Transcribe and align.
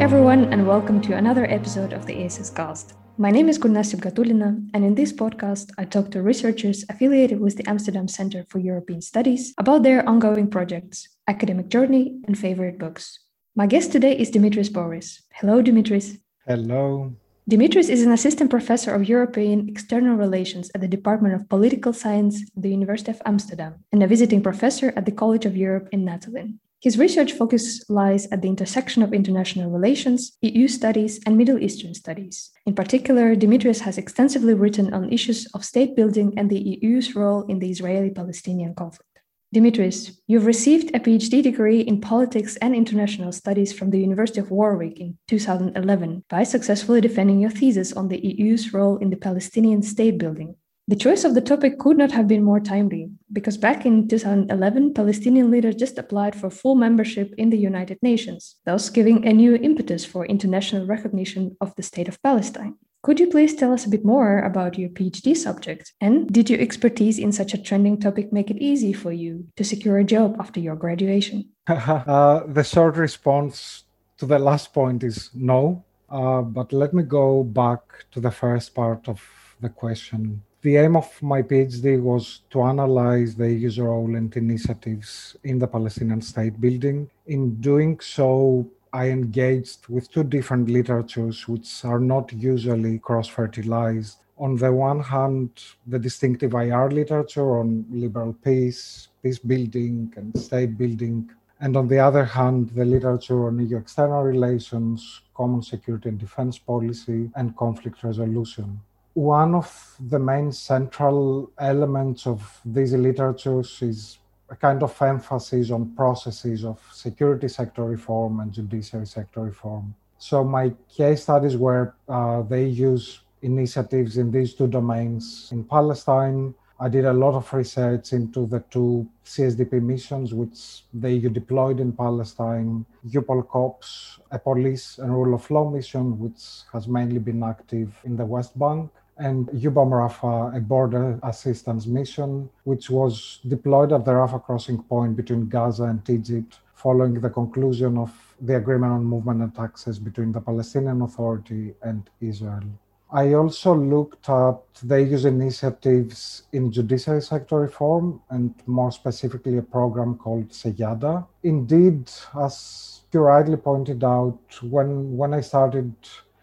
everyone, 0.00 0.50
and 0.50 0.66
welcome 0.66 0.98
to 0.98 1.12
another 1.12 1.44
episode 1.50 1.92
of 1.92 2.06
the 2.06 2.14
ACES 2.14 2.48
Cast. 2.48 2.94
My 3.18 3.30
name 3.30 3.50
is 3.50 3.58
Gulnaz 3.58 3.94
Gatulina, 3.94 4.66
and 4.72 4.82
in 4.82 4.94
this 4.94 5.12
podcast, 5.12 5.72
I 5.76 5.84
talk 5.84 6.10
to 6.12 6.22
researchers 6.22 6.86
affiliated 6.88 7.38
with 7.38 7.58
the 7.58 7.68
Amsterdam 7.68 8.08
Center 8.08 8.46
for 8.48 8.60
European 8.60 9.02
Studies 9.02 9.52
about 9.58 9.82
their 9.82 10.08
ongoing 10.08 10.48
projects, 10.48 11.06
academic 11.28 11.68
journey, 11.68 12.18
and 12.26 12.38
favorite 12.38 12.78
books. 12.78 13.18
My 13.54 13.66
guest 13.66 13.92
today 13.92 14.16
is 14.16 14.30
Dimitris 14.30 14.70
Bouris. 14.70 15.20
Hello, 15.34 15.62
Dimitris. 15.62 16.18
Hello. 16.46 17.12
Dimitris 17.50 17.90
is 17.90 18.02
an 18.02 18.12
assistant 18.12 18.48
professor 18.48 18.94
of 18.94 19.06
European 19.06 19.68
external 19.68 20.16
relations 20.16 20.70
at 20.74 20.80
the 20.80 20.88
Department 20.88 21.34
of 21.34 21.46
Political 21.50 21.92
Science 21.92 22.40
at 22.56 22.62
the 22.62 22.70
University 22.70 23.10
of 23.10 23.20
Amsterdam 23.26 23.84
and 23.92 24.02
a 24.02 24.06
visiting 24.06 24.42
professor 24.42 24.94
at 24.96 25.04
the 25.04 25.12
College 25.12 25.44
of 25.44 25.58
Europe 25.58 25.90
in 25.92 26.06
Natolin. 26.06 26.56
His 26.82 26.96
research 26.96 27.32
focus 27.32 27.84
lies 27.90 28.26
at 28.32 28.40
the 28.40 28.48
intersection 28.48 29.02
of 29.02 29.12
international 29.12 29.70
relations, 29.70 30.38
EU 30.40 30.66
studies, 30.66 31.20
and 31.26 31.36
Middle 31.36 31.58
Eastern 31.58 31.92
studies. 31.92 32.50
In 32.64 32.74
particular, 32.74 33.36
Dimitris 33.36 33.80
has 33.80 33.98
extensively 33.98 34.54
written 34.54 34.94
on 34.94 35.12
issues 35.12 35.46
of 35.52 35.62
state 35.62 35.94
building 35.94 36.32
and 36.38 36.48
the 36.48 36.78
EU's 36.80 37.14
role 37.14 37.42
in 37.42 37.58
the 37.58 37.70
Israeli 37.70 38.08
Palestinian 38.08 38.74
conflict. 38.74 39.10
Dimitris, 39.54 40.16
you've 40.26 40.46
received 40.46 40.94
a 40.94 41.00
PhD 41.00 41.42
degree 41.42 41.80
in 41.80 42.00
politics 42.00 42.56
and 42.62 42.74
international 42.74 43.32
studies 43.32 43.74
from 43.74 43.90
the 43.90 44.00
University 44.00 44.40
of 44.40 44.50
Warwick 44.50 44.98
in 44.98 45.18
2011 45.28 46.24
by 46.30 46.44
successfully 46.44 47.02
defending 47.02 47.40
your 47.40 47.50
thesis 47.50 47.92
on 47.92 48.08
the 48.08 48.24
EU's 48.24 48.72
role 48.72 48.96
in 48.96 49.10
the 49.10 49.16
Palestinian 49.16 49.82
state 49.82 50.16
building. 50.16 50.54
The 50.90 50.96
choice 50.96 51.22
of 51.22 51.34
the 51.34 51.40
topic 51.40 51.78
could 51.78 51.96
not 51.96 52.10
have 52.10 52.26
been 52.26 52.42
more 52.42 52.58
timely, 52.58 53.12
because 53.32 53.56
back 53.56 53.86
in 53.86 54.08
2011, 54.08 54.92
Palestinian 54.92 55.48
leaders 55.48 55.76
just 55.76 55.98
applied 55.98 56.34
for 56.34 56.50
full 56.50 56.74
membership 56.74 57.32
in 57.38 57.50
the 57.50 57.56
United 57.56 57.98
Nations, 58.02 58.56
thus 58.66 58.90
giving 58.90 59.24
a 59.24 59.32
new 59.32 59.54
impetus 59.54 60.04
for 60.04 60.26
international 60.26 60.86
recognition 60.86 61.56
of 61.60 61.72
the 61.76 61.84
State 61.84 62.08
of 62.08 62.20
Palestine. 62.24 62.74
Could 63.04 63.20
you 63.20 63.28
please 63.28 63.54
tell 63.54 63.72
us 63.72 63.86
a 63.86 63.88
bit 63.88 64.04
more 64.04 64.40
about 64.40 64.80
your 64.80 64.88
PhD 64.88 65.36
subject? 65.36 65.92
And 66.00 66.26
did 66.26 66.50
your 66.50 66.58
expertise 66.58 67.20
in 67.20 67.30
such 67.30 67.54
a 67.54 67.62
trending 67.62 68.00
topic 68.00 68.32
make 68.32 68.50
it 68.50 68.58
easy 68.58 68.92
for 68.92 69.12
you 69.12 69.46
to 69.54 69.62
secure 69.62 69.98
a 69.98 70.04
job 70.04 70.38
after 70.40 70.58
your 70.58 70.74
graduation? 70.74 71.50
uh, 71.68 72.40
the 72.48 72.64
short 72.64 72.96
response 72.96 73.84
to 74.18 74.26
the 74.26 74.40
last 74.40 74.72
point 74.72 75.04
is 75.04 75.30
no. 75.34 75.84
Uh, 76.08 76.42
but 76.42 76.72
let 76.72 76.92
me 76.92 77.04
go 77.04 77.44
back 77.44 77.80
to 78.10 78.18
the 78.18 78.32
first 78.32 78.74
part 78.74 79.08
of 79.08 79.22
the 79.60 79.68
question 79.68 80.42
the 80.62 80.76
aim 80.76 80.94
of 80.94 81.10
my 81.22 81.40
PhD 81.40 81.98
was 82.02 82.42
to 82.50 82.62
analyze 82.62 83.34
the 83.34 83.50
EU's 83.50 83.78
role 83.78 84.14
and 84.14 84.36
initiatives 84.36 85.34
in 85.42 85.58
the 85.58 85.66
Palestinian 85.66 86.20
state 86.20 86.60
building. 86.60 87.08
In 87.26 87.54
doing 87.62 87.98
so, 88.00 88.68
I 88.92 89.08
engaged 89.08 89.88
with 89.88 90.10
two 90.10 90.22
different 90.24 90.68
literatures 90.68 91.48
which 91.48 91.82
are 91.84 91.98
not 91.98 92.30
usually 92.34 92.98
cross 92.98 93.26
fertilized. 93.26 94.18
On 94.36 94.54
the 94.56 94.70
one 94.70 95.00
hand, 95.00 95.50
the 95.86 95.98
distinctive 95.98 96.52
IR 96.52 96.90
literature 96.90 97.58
on 97.58 97.86
liberal 97.88 98.34
peace, 98.44 99.08
peace 99.22 99.38
building, 99.38 100.12
and 100.16 100.38
state 100.38 100.76
building. 100.76 101.30
And 101.60 101.74
on 101.74 101.88
the 101.88 102.00
other 102.00 102.24
hand, 102.24 102.70
the 102.70 102.84
literature 102.84 103.46
on 103.46 103.66
EU 103.66 103.78
external 103.78 104.24
relations, 104.24 105.22
common 105.34 105.62
security 105.62 106.10
and 106.10 106.18
defense 106.18 106.58
policy, 106.58 107.30
and 107.34 107.56
conflict 107.56 108.02
resolution 108.02 108.80
one 109.14 109.54
of 109.54 109.96
the 110.08 110.18
main 110.18 110.52
central 110.52 111.50
elements 111.58 112.26
of 112.26 112.60
these 112.64 112.92
literatures 112.92 113.82
is 113.82 114.18
a 114.48 114.56
kind 114.56 114.82
of 114.82 115.00
emphasis 115.02 115.70
on 115.70 115.94
processes 115.94 116.64
of 116.64 116.80
security 116.92 117.48
sector 117.48 117.84
reform 117.84 118.40
and 118.40 118.52
judiciary 118.52 119.06
sector 119.06 119.42
reform. 119.42 119.94
So 120.18 120.44
my 120.44 120.72
case 120.94 121.22
studies 121.22 121.56
were 121.56 121.94
uh, 122.08 122.42
they 122.42 122.66
use 122.66 123.20
initiatives 123.42 124.18
in 124.18 124.30
these 124.30 124.54
two 124.54 124.66
domains 124.66 125.48
in 125.50 125.64
Palestine. 125.64 126.54
I 126.78 126.88
did 126.88 127.04
a 127.04 127.12
lot 127.12 127.34
of 127.34 127.52
research 127.52 128.12
into 128.12 128.46
the 128.46 128.60
two 128.70 129.08
CSDP 129.24 129.82
missions 129.82 130.32
which 130.32 130.84
they 130.94 131.18
deployed 131.18 131.78
in 131.78 131.92
Palestine, 131.92 132.86
EUPOL 133.06 133.48
COPS, 133.48 134.18
a 134.30 134.38
police 134.38 134.98
and 134.98 135.12
rule 135.12 135.34
of 135.34 135.50
law 135.50 135.70
mission 135.70 136.18
which 136.18 136.42
has 136.72 136.88
mainly 136.88 137.18
been 137.18 137.42
active 137.42 137.92
in 138.04 138.16
the 138.16 138.24
West 138.24 138.58
Bank, 138.58 138.90
and 139.20 139.48
EUBAM 139.48 139.90
Rafah, 140.00 140.56
a 140.56 140.60
border 140.60 141.20
assistance 141.22 141.86
mission, 141.86 142.48
which 142.64 142.88
was 142.90 143.40
deployed 143.46 143.92
at 143.92 144.04
the 144.04 144.12
Rafah 144.12 144.42
crossing 144.42 144.82
point 144.82 145.16
between 145.16 145.48
Gaza 145.48 145.84
and 145.84 146.08
Egypt 146.08 146.58
following 146.74 147.20
the 147.20 147.28
conclusion 147.28 147.98
of 147.98 148.10
the 148.40 148.56
agreement 148.56 148.92
on 148.92 149.04
movement 149.04 149.42
and 149.42 149.58
access 149.58 149.98
between 149.98 150.32
the 150.32 150.40
Palestinian 150.40 151.02
Authority 151.02 151.74
and 151.82 152.08
Israel. 152.20 152.64
I 153.12 153.34
also 153.34 153.74
looked 153.74 154.28
at 154.28 154.60
the 154.82 155.02
EU's 155.02 155.24
initiatives 155.24 156.44
in 156.52 156.72
judiciary 156.72 157.20
sector 157.20 157.56
reform 157.56 158.22
and 158.30 158.54
more 158.66 158.92
specifically 158.92 159.58
a 159.58 159.62
program 159.62 160.14
called 160.16 160.48
Seyada. 160.50 161.26
Indeed, 161.42 162.08
as 162.40 163.02
you 163.12 163.20
rightly 163.20 163.56
pointed 163.56 164.04
out, 164.04 164.38
when, 164.62 165.16
when 165.16 165.34
I 165.34 165.40
started 165.40 165.92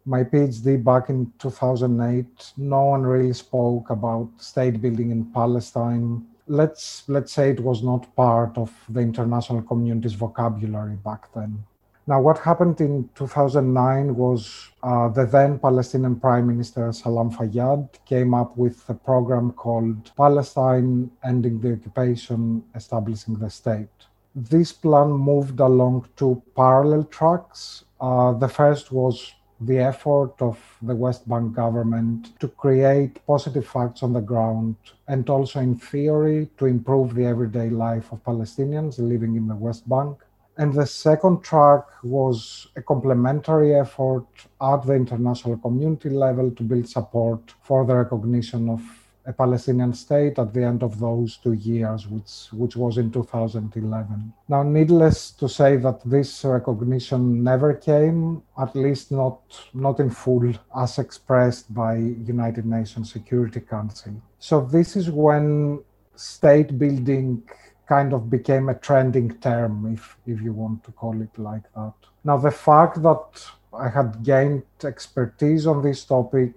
my 0.07 0.23
PhD 0.23 0.81
back 0.81 1.09
in 1.09 1.31
2008, 1.37 2.53
no 2.55 2.85
one 2.85 3.03
really 3.03 3.33
spoke 3.33 3.89
about 3.89 4.29
state 4.37 4.81
building 4.81 5.11
in 5.11 5.25
Palestine. 5.25 6.25
Let's 6.47 7.03
let's 7.09 7.33
say 7.33 7.49
it 7.51 7.59
was 7.59 7.83
not 7.83 8.15
part 8.15 8.57
of 8.57 8.71
the 8.87 9.01
international 9.01 9.61
community's 9.61 10.13
vocabulary 10.13 10.95
back 11.03 11.33
then. 11.33 11.61
Now, 12.09 12.21
what 12.21 12.37
happened 12.37 12.79
in 12.79 13.09
2009 13.15 14.15
was 14.15 14.69
uh, 14.81 15.09
the 15.09 15.25
then 15.25 15.59
Palestinian 15.59 16.15
Prime 16.15 16.47
Minister 16.47 16.93
Salam 16.93 17.29
Fayyad 17.29 17.89
came 18.05 18.33
up 18.33 18.55
with 18.55 18.81
a 18.87 18.93
program 18.93 19.51
called 19.51 20.11
Palestine 20.15 21.11
Ending 21.25 21.59
the 21.59 21.73
Occupation, 21.73 22.63
Establishing 22.73 23.35
the 23.35 23.49
State. 23.49 24.07
This 24.33 24.71
plan 24.71 25.09
moved 25.09 25.59
along 25.59 26.07
two 26.15 26.41
parallel 26.55 27.03
tracks. 27.03 27.83
Uh, 27.99 28.31
the 28.31 28.47
first 28.47 28.93
was 28.93 29.33
the 29.59 29.79
effort 29.79 30.33
of 30.39 30.59
the 30.81 30.95
West 30.95 31.27
Bank 31.27 31.55
government 31.55 32.39
to 32.39 32.47
create 32.47 33.25
positive 33.25 33.67
facts 33.67 34.03
on 34.03 34.13
the 34.13 34.21
ground 34.21 34.75
and 35.07 35.27
also, 35.29 35.59
in 35.59 35.75
theory, 35.75 36.49
to 36.57 36.65
improve 36.65 37.15
the 37.15 37.25
everyday 37.25 37.69
life 37.69 38.11
of 38.11 38.23
Palestinians 38.23 38.99
living 38.99 39.35
in 39.35 39.47
the 39.47 39.55
West 39.55 39.87
Bank. 39.89 40.17
And 40.57 40.73
the 40.73 40.85
second 40.85 41.43
track 41.43 41.85
was 42.03 42.67
a 42.75 42.81
complementary 42.81 43.75
effort 43.75 44.25
at 44.59 44.83
the 44.85 44.93
international 44.93 45.57
community 45.57 46.09
level 46.09 46.49
to 46.51 46.63
build 46.63 46.89
support 46.89 47.53
for 47.61 47.85
the 47.85 47.95
recognition 47.95 48.69
of 48.69 48.81
a 49.27 49.33
Palestinian 49.33 49.93
state 49.93 50.39
at 50.39 50.53
the 50.53 50.63
end 50.63 50.81
of 50.81 50.99
those 50.99 51.37
two 51.37 51.51
years, 51.51 52.07
which, 52.07 52.47
which 52.53 52.75
was 52.77 52.97
in 52.97 53.11
2011. 53.11 54.33
Now, 54.47 54.63
needless 54.63 55.31
to 55.31 55.49
say 55.49 55.75
that 55.77 55.99
this 56.05 56.45
recognition 56.45 57.43
never 57.43 57.73
came, 57.73 58.41
at 58.57 58.73
least 58.73 59.11
not, 59.11 59.41
not 59.73 59.99
in 59.99 60.09
full, 60.09 60.53
as 60.75 60.97
expressed 60.97 61.73
by 61.73 61.95
United 61.97 62.65
Nations 62.65 63.11
Security 63.11 63.59
Council. 63.59 64.13
So 64.39 64.61
this 64.61 64.95
is 64.95 65.09
when 65.09 65.83
state 66.15 66.79
building 66.79 67.43
kind 67.85 68.13
of 68.13 68.29
became 68.29 68.69
a 68.69 68.75
trending 68.75 69.37
term, 69.39 69.93
if, 69.93 70.17
if 70.25 70.41
you 70.41 70.53
want 70.53 70.85
to 70.85 70.91
call 70.91 71.21
it 71.21 71.37
like 71.37 71.63
that. 71.75 71.93
Now, 72.23 72.37
the 72.37 72.51
fact 72.51 73.01
that 73.01 73.45
I 73.73 73.89
had 73.89 74.23
gained 74.23 74.63
expertise 74.83 75.67
on 75.67 75.81
this 75.81 76.05
topic 76.05 76.53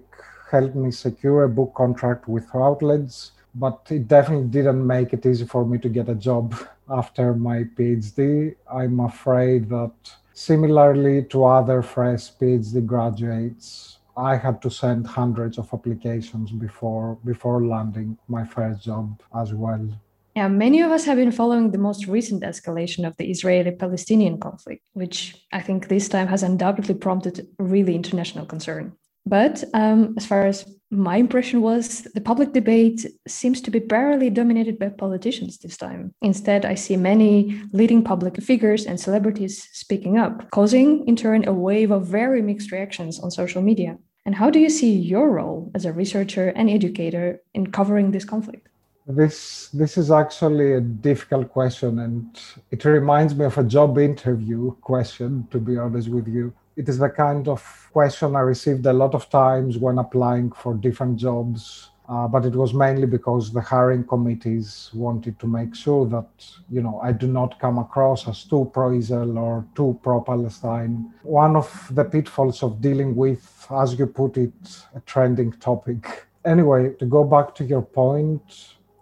helped 0.50 0.74
me 0.74 0.90
secure 0.90 1.44
a 1.44 1.48
book 1.48 1.74
contract 1.74 2.28
with 2.28 2.52
Routledge, 2.52 3.30
but 3.54 3.86
it 3.90 4.08
definitely 4.08 4.48
didn't 4.48 4.86
make 4.86 5.12
it 5.12 5.26
easy 5.26 5.46
for 5.46 5.64
me 5.64 5.78
to 5.78 5.88
get 5.88 6.08
a 6.08 6.14
job 6.14 6.54
after 6.90 7.34
my 7.34 7.64
PhD. 7.64 8.54
I'm 8.72 9.00
afraid 9.00 9.68
that 9.70 9.92
similarly 10.32 11.24
to 11.24 11.44
other 11.44 11.82
fresh 11.82 12.32
PhD 12.32 12.84
graduates, 12.86 13.98
I 14.16 14.36
had 14.36 14.60
to 14.62 14.70
send 14.70 15.06
hundreds 15.06 15.58
of 15.58 15.72
applications 15.72 16.50
before 16.50 17.18
before 17.24 17.64
landing 17.64 18.18
my 18.28 18.44
first 18.44 18.82
job 18.82 19.20
as 19.34 19.54
well. 19.54 19.88
Yeah, 20.36 20.48
many 20.48 20.80
of 20.80 20.92
us 20.92 21.04
have 21.06 21.16
been 21.16 21.32
following 21.32 21.70
the 21.70 21.78
most 21.78 22.06
recent 22.06 22.42
escalation 22.42 23.06
of 23.06 23.16
the 23.16 23.30
Israeli 23.30 23.72
Palestinian 23.72 24.38
conflict, 24.38 24.82
which 24.92 25.44
I 25.52 25.60
think 25.60 25.88
this 25.88 26.08
time 26.08 26.28
has 26.28 26.42
undoubtedly 26.42 26.94
prompted 26.94 27.48
really 27.58 27.94
international 27.94 28.46
concern. 28.46 28.92
But 29.26 29.64
um, 29.74 30.14
as 30.16 30.26
far 30.26 30.46
as 30.46 30.64
my 30.90 31.16
impression 31.16 31.60
was, 31.60 32.02
the 32.14 32.20
public 32.20 32.52
debate 32.52 33.06
seems 33.28 33.60
to 33.60 33.70
be 33.70 33.78
barely 33.78 34.28
dominated 34.28 34.78
by 34.78 34.88
politicians 34.88 35.58
this 35.58 35.76
time. 35.76 36.12
Instead, 36.20 36.64
I 36.64 36.74
see 36.74 36.96
many 36.96 37.60
leading 37.72 38.02
public 38.02 38.42
figures 38.42 38.86
and 38.86 38.98
celebrities 38.98 39.68
speaking 39.72 40.18
up, 40.18 40.50
causing 40.50 41.06
in 41.06 41.14
turn 41.14 41.46
a 41.46 41.52
wave 41.52 41.92
of 41.92 42.06
very 42.06 42.42
mixed 42.42 42.72
reactions 42.72 43.20
on 43.20 43.30
social 43.30 43.62
media. 43.62 43.98
And 44.26 44.34
how 44.34 44.50
do 44.50 44.58
you 44.58 44.68
see 44.68 44.92
your 44.92 45.30
role 45.30 45.70
as 45.74 45.84
a 45.84 45.92
researcher 45.92 46.48
and 46.48 46.68
educator 46.68 47.40
in 47.54 47.70
covering 47.70 48.10
this 48.10 48.24
conflict? 48.24 48.68
This 49.06 49.70
this 49.70 49.96
is 49.96 50.10
actually 50.10 50.74
a 50.74 50.80
difficult 50.80 51.48
question, 51.50 51.98
and 52.00 52.38
it 52.70 52.84
reminds 52.84 53.34
me 53.34 53.44
of 53.44 53.58
a 53.58 53.64
job 53.64 53.98
interview 53.98 54.72
question. 54.82 55.48
To 55.50 55.58
be 55.58 55.78
honest 55.78 56.08
with 56.08 56.28
you, 56.28 56.52
It 56.80 56.88
is 56.88 56.96
the 56.96 57.10
kind 57.10 57.46
of 57.46 57.60
question 57.92 58.34
I 58.34 58.40
received 58.40 58.86
a 58.86 58.92
lot 58.94 59.14
of 59.14 59.28
times 59.28 59.76
when 59.76 59.98
applying 59.98 60.50
for 60.50 60.72
different 60.72 61.18
jobs. 61.18 61.90
Uh, 62.08 62.26
but 62.26 62.46
it 62.46 62.54
was 62.54 62.72
mainly 62.72 63.06
because 63.06 63.52
the 63.52 63.60
hiring 63.60 64.02
committees 64.02 64.90
wanted 64.94 65.38
to 65.40 65.46
make 65.46 65.74
sure 65.74 66.06
that 66.06 66.30
you 66.70 66.80
know 66.80 66.98
I 67.02 67.12
do 67.12 67.26
not 67.26 67.60
come 67.60 67.78
across 67.78 68.26
as 68.26 68.44
too 68.44 68.70
pro-Israel 68.72 69.36
or 69.36 69.66
too 69.74 70.00
pro-Palestine. 70.02 71.12
One 71.22 71.54
of 71.54 71.68
the 71.98 72.04
pitfalls 72.04 72.62
of 72.62 72.80
dealing 72.80 73.14
with, 73.14 73.44
as 73.70 73.98
you 73.98 74.06
put 74.06 74.38
it, 74.38 74.60
a 74.96 75.00
trending 75.00 75.52
topic. 75.68 76.26
Anyway, 76.46 76.94
to 76.94 77.04
go 77.04 77.24
back 77.24 77.54
to 77.56 77.64
your 77.72 77.82
point, 77.82 78.46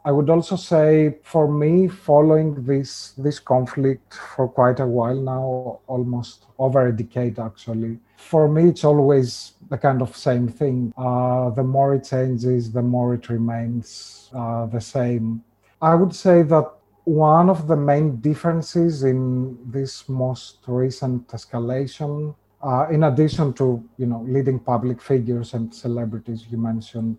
I 0.08 0.10
would 0.10 0.30
also 0.30 0.56
say 0.56 1.18
for 1.22 1.46
me, 1.52 1.86
following 1.86 2.64
this 2.64 3.12
this 3.18 3.38
conflict 3.38 4.14
for 4.14 4.48
quite 4.48 4.80
a 4.80 4.86
while 4.86 5.20
now, 5.34 5.80
almost 5.86 6.46
over 6.58 6.86
a 6.86 6.96
decade 6.96 7.38
actually. 7.38 7.98
For 8.16 8.48
me, 8.48 8.70
it's 8.70 8.84
always 8.84 9.52
the 9.68 9.76
kind 9.76 10.00
of 10.00 10.16
same 10.16 10.48
thing. 10.48 10.94
Uh, 10.96 11.50
the 11.50 11.62
more 11.62 11.94
it 11.94 12.04
changes, 12.08 12.72
the 12.72 12.80
more 12.80 13.12
it 13.16 13.28
remains 13.28 14.30
uh, 14.32 14.64
the 14.64 14.80
same. 14.80 15.44
I 15.82 15.94
would 15.94 16.14
say 16.14 16.40
that 16.54 16.66
one 17.04 17.50
of 17.50 17.68
the 17.68 17.76
main 17.76 18.16
differences 18.16 19.04
in 19.04 19.58
this 19.70 20.08
most 20.08 20.64
recent 20.66 21.28
escalation 21.28 22.34
uh, 22.62 22.86
in 22.90 23.04
addition 23.04 23.52
to 23.60 23.84
you 23.98 24.06
know 24.06 24.24
leading 24.26 24.58
public 24.58 25.02
figures 25.02 25.54
and 25.54 25.74
celebrities 25.74 26.46
you 26.50 26.58
mentioned 26.58 27.18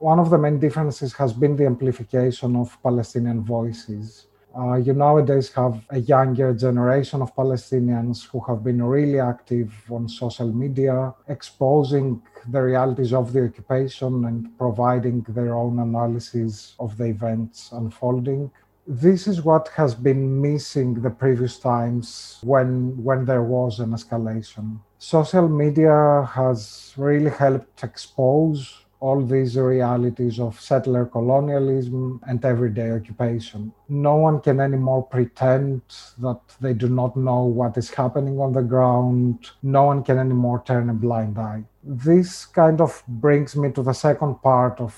one 0.00 0.18
of 0.18 0.30
the 0.30 0.38
main 0.38 0.58
differences 0.58 1.12
has 1.12 1.30
been 1.30 1.54
the 1.56 1.66
amplification 1.66 2.56
of 2.56 2.76
Palestinian 2.82 3.44
voices. 3.44 4.28
Uh, 4.58 4.76
you 4.76 4.94
nowadays 4.94 5.52
have 5.52 5.78
a 5.90 5.98
younger 5.98 6.54
generation 6.54 7.20
of 7.20 7.36
Palestinians 7.36 8.26
who 8.26 8.40
have 8.40 8.64
been 8.64 8.82
really 8.82 9.20
active 9.20 9.70
on 9.90 10.08
social 10.08 10.50
media, 10.52 11.14
exposing 11.28 12.20
the 12.48 12.60
realities 12.60 13.12
of 13.12 13.34
the 13.34 13.44
occupation 13.44 14.24
and 14.24 14.56
providing 14.56 15.20
their 15.28 15.54
own 15.54 15.78
analysis 15.78 16.74
of 16.80 16.96
the 16.96 17.04
events 17.04 17.70
unfolding. 17.72 18.50
This 18.86 19.28
is 19.28 19.42
what 19.42 19.68
has 19.76 19.94
been 19.94 20.40
missing 20.40 20.94
the 20.94 21.10
previous 21.10 21.58
times 21.58 22.38
when, 22.42 22.96
when 23.04 23.26
there 23.26 23.42
was 23.42 23.80
an 23.80 23.90
escalation. 23.90 24.80
Social 24.98 25.46
media 25.46 26.26
has 26.32 26.94
really 26.96 27.30
helped 27.30 27.84
expose 27.84 28.86
all 29.00 29.22
these 29.22 29.56
realities 29.56 30.38
of 30.38 30.60
settler 30.60 31.06
colonialism 31.06 32.20
and 32.26 32.44
everyday 32.44 32.90
occupation. 32.92 33.72
No 33.88 34.16
one 34.16 34.40
can 34.40 34.60
anymore 34.60 35.02
pretend 35.04 35.82
that 36.18 36.40
they 36.60 36.74
do 36.74 36.88
not 36.88 37.16
know 37.16 37.44
what 37.44 37.76
is 37.78 37.90
happening 37.90 38.38
on 38.38 38.52
the 38.52 38.62
ground. 38.62 39.50
No 39.62 39.84
one 39.84 40.04
can 40.04 40.18
anymore 40.18 40.62
turn 40.66 40.90
a 40.90 40.94
blind 40.94 41.38
eye. 41.38 41.64
This 41.82 42.44
kind 42.44 42.80
of 42.80 43.02
brings 43.08 43.56
me 43.56 43.72
to 43.72 43.82
the 43.82 43.94
second 43.94 44.42
part 44.42 44.80
of 44.80 44.94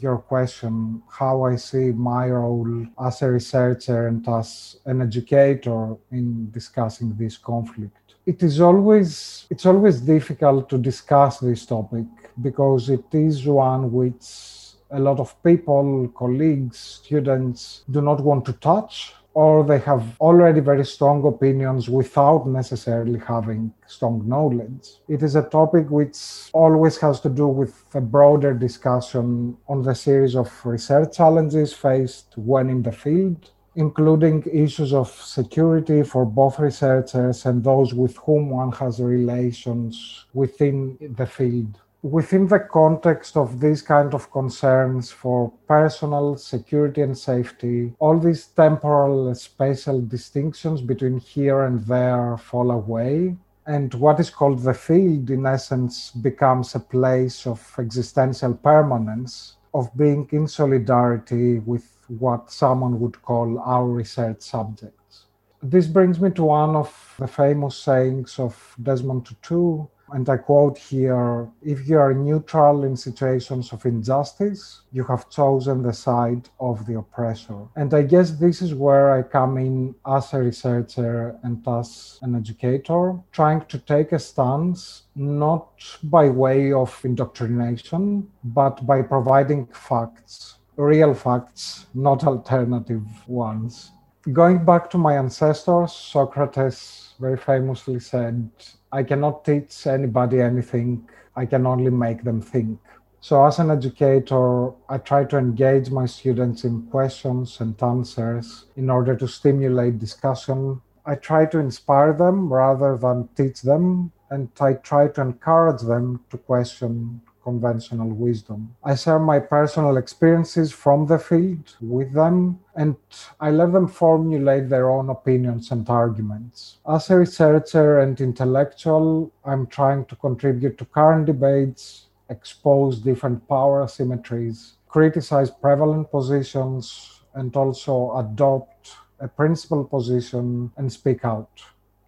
your 0.00 0.18
question 0.18 1.02
how 1.08 1.44
I 1.44 1.56
see 1.56 1.92
my 1.92 2.28
role 2.28 2.86
as 3.00 3.22
a 3.22 3.30
researcher 3.30 4.08
and 4.08 4.26
as 4.28 4.76
an 4.84 5.00
educator 5.02 5.96
in 6.10 6.50
discussing 6.50 7.16
this 7.16 7.38
conflict. 7.38 8.14
It 8.26 8.42
is 8.42 8.60
always 8.60 9.46
it's 9.48 9.64
always 9.64 10.00
difficult 10.00 10.68
to 10.68 10.78
discuss 10.78 11.38
this 11.38 11.64
topic 11.64 12.04
because 12.42 12.90
it 12.90 13.04
is 13.12 13.46
one 13.46 13.92
which 13.92 14.68
a 14.90 14.98
lot 14.98 15.20
of 15.20 15.40
people, 15.42 16.08
colleagues, 16.16 16.78
students 16.78 17.84
do 17.90 18.00
not 18.00 18.20
want 18.20 18.44
to 18.46 18.52
touch, 18.54 19.14
or 19.34 19.62
they 19.62 19.78
have 19.78 20.16
already 20.20 20.60
very 20.60 20.84
strong 20.84 21.24
opinions 21.26 21.88
without 21.88 22.46
necessarily 22.48 23.20
having 23.20 23.72
strong 23.86 24.26
knowledge. 24.26 24.94
It 25.08 25.22
is 25.22 25.36
a 25.36 25.42
topic 25.42 25.90
which 25.90 26.50
always 26.52 26.96
has 26.98 27.20
to 27.20 27.28
do 27.28 27.46
with 27.46 27.84
a 27.94 28.00
broader 28.00 28.54
discussion 28.54 29.56
on 29.68 29.82
the 29.82 29.94
series 29.94 30.34
of 30.34 30.50
research 30.64 31.16
challenges 31.16 31.72
faced 31.72 32.34
when 32.36 32.68
in 32.70 32.82
the 32.82 32.92
field, 32.92 33.50
including 33.76 34.42
issues 34.50 34.92
of 34.92 35.08
security 35.08 36.02
for 36.02 36.24
both 36.24 36.58
researchers 36.58 37.46
and 37.46 37.62
those 37.62 37.94
with 37.94 38.16
whom 38.16 38.50
one 38.50 38.72
has 38.72 38.98
relations 38.98 40.26
within 40.32 40.96
the 41.16 41.26
field 41.26 41.78
within 42.02 42.46
the 42.46 42.60
context 42.60 43.36
of 43.36 43.60
these 43.60 43.82
kind 43.82 44.14
of 44.14 44.30
concerns 44.30 45.10
for 45.10 45.52
personal 45.66 46.36
security 46.36 47.02
and 47.02 47.18
safety, 47.18 47.92
all 47.98 48.18
these 48.18 48.46
temporal 48.46 49.34
spatial 49.34 50.00
distinctions 50.00 50.80
between 50.80 51.18
here 51.18 51.62
and 51.62 51.84
there 51.86 52.36
fall 52.38 52.70
away. 52.70 53.36
And 53.66 53.92
what 53.94 54.20
is 54.20 54.30
called 54.30 54.62
the 54.62 54.72
field, 54.72 55.28
in 55.30 55.44
essence, 55.44 56.10
becomes 56.10 56.74
a 56.74 56.80
place 56.80 57.46
of 57.46 57.60
existential 57.78 58.54
permanence, 58.54 59.56
of 59.74 59.94
being 59.96 60.26
in 60.32 60.48
solidarity 60.48 61.58
with 61.58 61.86
what 62.06 62.50
someone 62.50 62.98
would 63.00 63.20
call 63.20 63.58
our 63.58 63.86
research 63.86 64.40
subjects. 64.40 65.26
This 65.62 65.86
brings 65.86 66.20
me 66.20 66.30
to 66.30 66.44
one 66.44 66.76
of 66.76 67.14
the 67.18 67.26
famous 67.26 67.76
sayings 67.76 68.38
of 68.38 68.74
Desmond 68.80 69.26
Tutu, 69.26 69.86
and 70.12 70.28
I 70.28 70.36
quote 70.36 70.78
here 70.78 71.48
if 71.62 71.88
you 71.88 71.98
are 71.98 72.14
neutral 72.14 72.84
in 72.84 72.96
situations 72.96 73.72
of 73.72 73.84
injustice, 73.84 74.82
you 74.92 75.04
have 75.04 75.28
chosen 75.30 75.82
the 75.82 75.92
side 75.92 76.48
of 76.60 76.86
the 76.86 76.98
oppressor. 76.98 77.58
And 77.76 77.92
I 77.92 78.02
guess 78.02 78.30
this 78.32 78.62
is 78.62 78.74
where 78.74 79.12
I 79.12 79.22
come 79.22 79.58
in 79.58 79.94
as 80.06 80.32
a 80.32 80.38
researcher 80.40 81.38
and 81.42 81.66
as 81.66 82.18
an 82.22 82.34
educator, 82.34 83.18
trying 83.32 83.64
to 83.66 83.78
take 83.78 84.12
a 84.12 84.18
stance 84.18 85.02
not 85.14 85.68
by 86.04 86.28
way 86.28 86.72
of 86.72 86.98
indoctrination, 87.04 88.28
but 88.44 88.86
by 88.86 89.02
providing 89.02 89.66
facts, 89.66 90.58
real 90.76 91.14
facts, 91.14 91.86
not 91.94 92.24
alternative 92.24 93.04
ones. 93.26 93.90
Going 94.32 94.64
back 94.64 94.90
to 94.90 94.98
my 94.98 95.16
ancestors, 95.16 95.92
Socrates 95.92 97.14
very 97.18 97.36
famously 97.36 97.98
said, 97.98 98.50
I 98.90 99.02
cannot 99.02 99.44
teach 99.44 99.86
anybody 99.86 100.40
anything, 100.40 101.08
I 101.36 101.46
can 101.46 101.66
only 101.66 101.90
make 101.90 102.24
them 102.24 102.40
think. 102.40 102.80
So, 103.20 103.44
as 103.44 103.58
an 103.58 103.70
educator, 103.70 104.70
I 104.88 104.98
try 104.98 105.24
to 105.24 105.36
engage 105.36 105.90
my 105.90 106.06
students 106.06 106.64
in 106.64 106.86
questions 106.86 107.60
and 107.60 107.80
answers 107.82 108.66
in 108.76 108.88
order 108.88 109.16
to 109.16 109.28
stimulate 109.28 109.98
discussion. 109.98 110.80
I 111.04 111.16
try 111.16 111.46
to 111.46 111.58
inspire 111.58 112.12
them 112.12 112.52
rather 112.52 112.96
than 112.96 113.28
teach 113.36 113.62
them, 113.62 114.12
and 114.30 114.48
I 114.60 114.74
try 114.74 115.08
to 115.08 115.20
encourage 115.20 115.82
them 115.82 116.20
to 116.30 116.38
question 116.38 117.20
conventional 117.42 118.08
wisdom. 118.08 118.74
I 118.84 118.94
share 118.94 119.18
my 119.18 119.38
personal 119.38 119.96
experiences 119.96 120.72
from 120.72 121.06
the 121.06 121.18
field 121.18 121.76
with 121.80 122.12
them, 122.12 122.60
and 122.76 122.96
I 123.40 123.50
let 123.50 123.72
them 123.72 123.88
formulate 123.88 124.68
their 124.68 124.90
own 124.90 125.10
opinions 125.10 125.70
and 125.70 125.88
arguments. 125.88 126.78
As 126.88 127.10
a 127.10 127.16
researcher 127.16 128.00
and 128.00 128.20
intellectual, 128.20 129.32
I'm 129.44 129.66
trying 129.66 130.04
to 130.06 130.16
contribute 130.16 130.78
to 130.78 130.84
current 130.84 131.26
debates, 131.26 132.08
expose 132.30 133.00
different 133.00 133.48
power 133.48 133.84
asymmetries, 133.84 134.72
criticize 134.88 135.50
prevalent 135.50 136.10
positions, 136.10 137.22
and 137.34 137.54
also 137.56 138.16
adopt 138.16 138.96
a 139.20 139.28
principled 139.28 139.90
position 139.90 140.70
and 140.76 140.92
speak 140.92 141.24
out. 141.24 141.50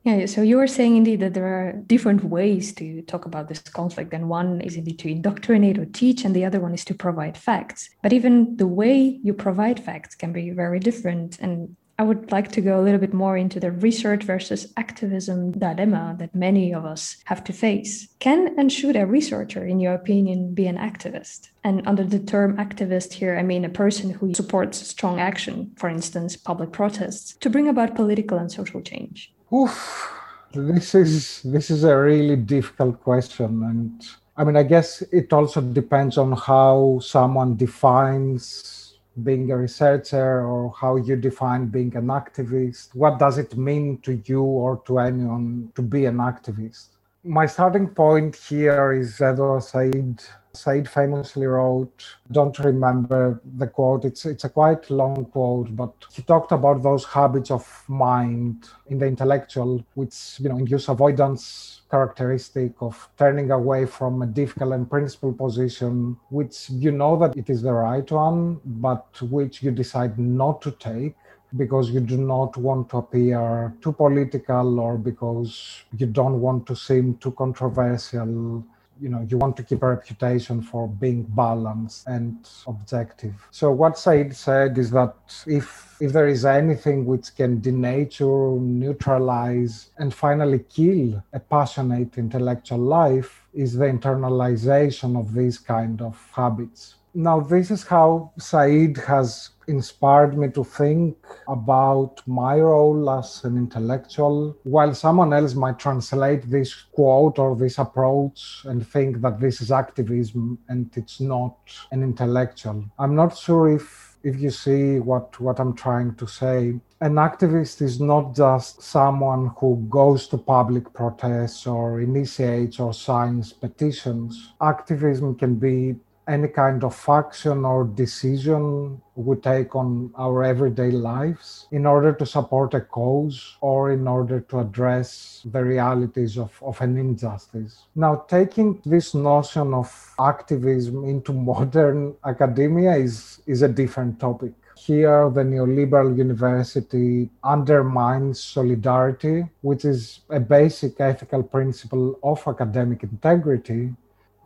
Yeah, 0.02 0.25
so 0.25 0.40
you 0.40 0.57
were 0.57 0.66
saying 0.66 0.97
indeed 0.97 1.21
that 1.21 1.35
there 1.35 1.47
are 1.47 1.73
different 1.73 2.25
ways 2.25 2.73
to 2.76 3.02
talk 3.02 3.26
about 3.26 3.49
this 3.49 3.61
conflict, 3.61 4.14
and 4.14 4.30
one 4.30 4.62
is 4.62 4.76
indeed 4.76 4.99
to 5.00 5.11
indoctrinate 5.11 5.78
or 5.78 5.85
teach, 5.85 6.25
and 6.25 6.35
the 6.35 6.45
other 6.45 6.59
one 6.59 6.73
is 6.73 6.87
to 6.87 6.95
provide 6.95 7.37
facts. 7.37 7.90
But 8.02 8.14
even 8.14 8.57
the 8.57 8.66
way 8.66 9.21
you 9.23 9.35
provide 9.35 9.78
facts 9.78 10.14
can 10.14 10.33
be 10.33 10.50
very 10.50 10.80
different. 10.80 11.38
And 11.40 11.76
I 11.99 12.02
would 12.02 12.33
like 12.33 12.50
to 12.52 12.62
go 12.62 12.80
a 12.80 12.83
little 12.83 12.99
bit 12.99 13.12
more 13.12 13.37
into 13.37 13.61
the 13.61 13.73
research 13.73 14.23
versus 14.25 14.73
activism 14.78 15.52
dilemma 15.52 16.16
that 16.19 16.35
many 16.35 16.73
of 16.73 16.87
us 16.87 17.19
have 17.26 17.45
to 17.45 17.52
face. 17.52 18.09
Can 18.21 18.59
and 18.59 18.73
should 18.73 18.97
a 18.97 19.04
researcher, 19.04 19.66
in 19.66 19.80
your 19.80 19.92
opinion, 19.92 20.54
be 20.54 20.66
an 20.66 20.78
activist? 20.78 21.50
And 21.62 21.87
under 21.87 22.04
the 22.04 22.19
term 22.19 22.57
activist 22.57 23.12
here, 23.12 23.37
I 23.38 23.42
mean 23.42 23.66
a 23.66 23.69
person 23.69 24.09
who 24.09 24.33
supports 24.33 24.78
strong 24.78 25.21
action, 25.21 25.73
for 25.76 25.90
instance, 25.90 26.37
public 26.37 26.73
protests, 26.73 27.37
to 27.40 27.50
bring 27.50 27.69
about 27.69 27.95
political 27.95 28.38
and 28.38 28.50
social 28.50 28.80
change. 28.80 29.30
Oof, 29.52 30.09
this 30.52 30.95
is 30.95 31.42
this 31.42 31.71
is 31.71 31.83
a 31.83 31.97
really 31.97 32.37
difficult 32.37 33.02
question, 33.02 33.64
and 33.64 34.00
I 34.37 34.45
mean, 34.45 34.57
I 34.57 34.62
guess 34.62 35.02
it 35.11 35.33
also 35.33 35.61
depends 35.61 36.16
on 36.19 36.33
how 36.33 37.00
someone 37.02 37.57
defines 37.57 38.95
being 39.25 39.50
a 39.50 39.57
researcher 39.57 40.47
or 40.47 40.73
how 40.80 40.97
you 40.97 41.16
define 41.16 41.66
being 41.66 41.97
an 41.97 42.07
activist. 42.07 42.95
What 42.95 43.19
does 43.19 43.38
it 43.38 43.57
mean 43.57 43.99
to 44.02 44.23
you 44.25 44.40
or 44.42 44.83
to 44.87 45.00
anyone 45.00 45.73
to 45.75 45.83
be 45.83 46.04
an 46.07 46.19
activist? 46.19 46.90
My 47.24 47.44
starting 47.44 47.88
point 47.88 48.34
here 48.34 48.92
is 48.94 49.20
Edward 49.20 49.62
Said 49.62 50.22
Said 50.54 50.88
famously 50.88 51.46
wrote, 51.46 52.16
don't 52.32 52.58
remember 52.58 53.40
the 53.44 53.66
quote, 53.68 54.04
it's, 54.06 54.24
it's 54.24 54.44
a 54.44 54.48
quite 54.48 54.90
long 54.90 55.26
quote, 55.26 55.76
but 55.76 55.92
he 56.12 56.22
talked 56.22 56.50
about 56.50 56.82
those 56.82 57.04
habits 57.04 57.50
of 57.50 57.84
mind 57.88 58.68
in 58.88 58.98
the 58.98 59.06
intellectual, 59.06 59.84
which, 59.94 60.40
you 60.40 60.48
know, 60.48 60.56
induce 60.56 60.88
avoidance 60.88 61.82
characteristic 61.90 62.72
of 62.80 63.08
turning 63.16 63.50
away 63.50 63.86
from 63.86 64.22
a 64.22 64.26
difficult 64.26 64.72
and 64.72 64.90
principled 64.90 65.38
position, 65.38 66.16
which 66.30 66.70
you 66.70 66.90
know 66.90 67.16
that 67.18 67.36
it 67.36 67.48
is 67.50 67.62
the 67.62 67.72
right 67.72 68.10
one, 68.10 68.60
but 68.64 69.06
which 69.22 69.62
you 69.62 69.70
decide 69.70 70.18
not 70.18 70.62
to 70.62 70.72
take 70.72 71.14
because 71.57 71.90
you 71.90 72.00
do 72.00 72.16
not 72.16 72.57
want 72.57 72.90
to 72.90 72.99
appear 72.99 73.75
too 73.80 73.92
political 73.92 74.80
or 74.80 74.97
because 74.97 75.83
you 75.97 76.07
don't 76.07 76.40
want 76.40 76.66
to 76.66 76.76
seem 76.76 77.16
too 77.16 77.33
controversial. 77.33 78.64
You 79.00 79.09
know 79.09 79.26
you 79.30 79.38
want 79.38 79.57
to 79.57 79.62
keep 79.62 79.83
a 79.83 79.88
reputation 79.88 80.61
for 80.61 80.87
being 80.87 81.23
balanced 81.23 82.07
and 82.07 82.47
objective. 82.66 83.35
So 83.50 83.71
what 83.71 83.97
Said 83.97 84.37
said 84.37 84.76
is 84.76 84.90
that 84.90 85.16
if 85.47 85.97
if 86.00 86.12
there 86.12 86.28
is 86.28 86.45
anything 86.45 87.07
which 87.07 87.35
can 87.35 87.62
denature 87.62 88.61
neutralize 88.61 89.90
and 89.97 90.12
finally 90.12 90.61
kill 90.69 91.23
a 91.33 91.40
passionate 91.40 92.19
intellectual 92.19 92.78
life 92.78 93.47
is 93.54 93.75
the 93.75 93.87
internalization 93.87 95.19
of 95.19 95.33
these 95.33 95.59
kind 95.59 96.02
of 96.02 96.14
habits. 96.35 96.97
Now 97.14 97.40
this 97.40 97.71
is 97.71 97.85
how 97.85 98.33
Said 98.38 98.99
has 99.07 99.50
inspired 99.70 100.36
me 100.36 100.48
to 100.50 100.64
think 100.64 101.16
about 101.48 102.20
my 102.26 102.60
role 102.60 103.08
as 103.10 103.44
an 103.44 103.56
intellectual, 103.56 104.56
while 104.64 104.94
someone 104.94 105.32
else 105.32 105.54
might 105.54 105.78
translate 105.78 106.50
this 106.50 106.74
quote 106.92 107.38
or 107.38 107.56
this 107.56 107.78
approach 107.78 108.62
and 108.64 108.86
think 108.86 109.20
that 109.22 109.40
this 109.40 109.60
is 109.60 109.72
activism 109.72 110.58
and 110.68 110.90
it's 110.96 111.20
not 111.20 111.56
an 111.92 112.02
intellectual. 112.02 112.84
I'm 112.98 113.14
not 113.14 113.36
sure 113.36 113.72
if 113.72 114.10
if 114.22 114.38
you 114.38 114.50
see 114.50 114.98
what, 114.98 115.40
what 115.40 115.58
I'm 115.58 115.74
trying 115.74 116.14
to 116.16 116.26
say. 116.26 116.78
An 117.00 117.14
activist 117.14 117.80
is 117.80 118.00
not 118.00 118.36
just 118.36 118.82
someone 118.82 119.52
who 119.58 119.86
goes 119.88 120.28
to 120.28 120.36
public 120.36 120.92
protests 120.92 121.66
or 121.66 122.00
initiates 122.00 122.78
or 122.78 122.92
signs 122.92 123.52
petitions. 123.52 124.52
Activism 124.60 125.36
can 125.36 125.54
be 125.54 125.96
any 126.30 126.49
kind 126.49 126.84
of 126.84 126.96
action 127.08 127.64
or 127.64 127.84
decision 127.84 129.00
we 129.16 129.37
take 129.37 129.75
on 129.75 130.12
our 130.16 130.44
everyday 130.44 130.90
lives 130.90 131.66
in 131.72 131.84
order 131.84 132.12
to 132.12 132.25
support 132.25 132.72
a 132.75 132.80
cause 132.80 133.56
or 133.60 133.90
in 133.90 134.06
order 134.06 134.40
to 134.40 134.60
address 134.60 135.42
the 135.44 135.62
realities 135.62 136.38
of, 136.38 136.56
of 136.62 136.80
an 136.80 136.96
injustice. 136.96 137.87
Now, 137.96 138.25
taking 138.28 138.80
this 138.84 139.12
notion 139.14 139.75
of 139.75 139.90
activism 140.20 141.04
into 141.04 141.32
modern 141.50 142.14
academia 142.25 142.94
is, 142.94 143.42
is 143.46 143.62
a 143.62 143.68
different 143.68 144.20
topic. 144.20 144.52
Here, 144.76 145.28
the 145.28 145.42
neoliberal 145.42 146.16
university 146.16 147.28
undermines 147.44 148.42
solidarity, 148.42 149.44
which 149.60 149.84
is 149.84 150.20
a 150.30 150.40
basic 150.40 150.99
ethical 151.00 151.42
principle 151.42 152.18
of 152.22 152.42
academic 152.46 153.02
integrity, 153.02 153.90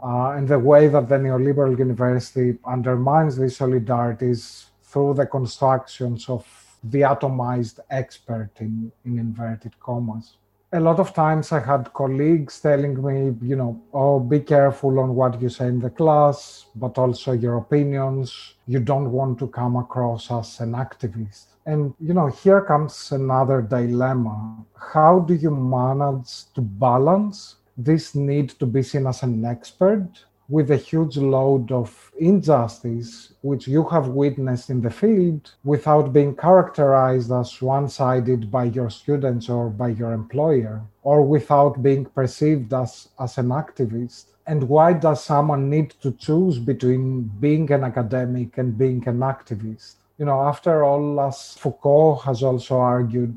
uh, 0.04 0.32
and 0.36 0.46
the 0.46 0.58
way 0.58 0.86
that 0.86 1.08
the 1.08 1.16
neoliberal 1.16 1.78
university 1.78 2.58
undermines 2.66 3.38
these 3.38 3.58
solidarities 3.58 4.66
through 4.82 5.14
the 5.14 5.24
constructions 5.24 6.28
of 6.28 6.46
the 6.84 7.00
atomized 7.00 7.80
expert 7.90 8.50
in, 8.60 8.92
in 9.06 9.18
inverted 9.18 9.72
commas. 9.80 10.36
A 10.74 10.80
lot 10.80 10.98
of 10.98 11.14
times 11.14 11.52
I 11.52 11.60
had 11.60 11.92
colleagues 11.94 12.60
telling 12.60 13.02
me, 13.02 13.34
you 13.48 13.56
know, 13.56 13.80
oh, 13.94 14.20
be 14.20 14.40
careful 14.40 14.98
on 14.98 15.14
what 15.14 15.40
you 15.40 15.48
say 15.48 15.68
in 15.68 15.78
the 15.78 15.88
class, 15.88 16.66
but 16.74 16.98
also 16.98 17.32
your 17.32 17.56
opinions. 17.56 18.54
You 18.66 18.80
don't 18.80 19.10
want 19.10 19.38
to 19.38 19.46
come 19.46 19.76
across 19.76 20.30
as 20.30 20.60
an 20.60 20.72
activist. 20.72 21.46
And, 21.64 21.94
you 21.98 22.12
know, 22.12 22.26
here 22.26 22.60
comes 22.60 23.12
another 23.12 23.62
dilemma. 23.62 24.66
How 24.92 25.20
do 25.20 25.34
you 25.34 25.50
manage 25.50 26.52
to 26.54 26.60
balance 26.60 27.56
this 27.76 28.14
need 28.14 28.50
to 28.50 28.66
be 28.66 28.82
seen 28.82 29.06
as 29.06 29.22
an 29.22 29.44
expert 29.44 30.08
with 30.48 30.70
a 30.70 30.76
huge 30.76 31.16
load 31.16 31.72
of 31.72 32.12
injustice 32.18 33.32
which 33.40 33.66
you 33.66 33.82
have 33.84 34.08
witnessed 34.08 34.68
in 34.68 34.82
the 34.82 34.90
field 34.90 35.54
without 35.64 36.12
being 36.12 36.36
characterized 36.36 37.32
as 37.32 37.62
one 37.62 37.88
sided 37.88 38.50
by 38.50 38.64
your 38.64 38.90
students 38.90 39.48
or 39.48 39.70
by 39.70 39.88
your 39.88 40.12
employer 40.12 40.82
or 41.02 41.22
without 41.22 41.82
being 41.82 42.04
perceived 42.04 42.72
as, 42.74 43.08
as 43.18 43.38
an 43.38 43.48
activist. 43.48 44.26
And 44.46 44.68
why 44.68 44.92
does 44.92 45.24
someone 45.24 45.70
need 45.70 45.94
to 46.02 46.12
choose 46.12 46.58
between 46.58 47.22
being 47.40 47.70
an 47.72 47.84
academic 47.84 48.58
and 48.58 48.76
being 48.76 49.02
an 49.08 49.20
activist? 49.20 49.94
You 50.18 50.26
know, 50.26 50.42
after 50.42 50.84
all, 50.84 51.20
as 51.22 51.54
Foucault 51.54 52.16
has 52.26 52.42
also 52.42 52.76
argued, 52.76 53.36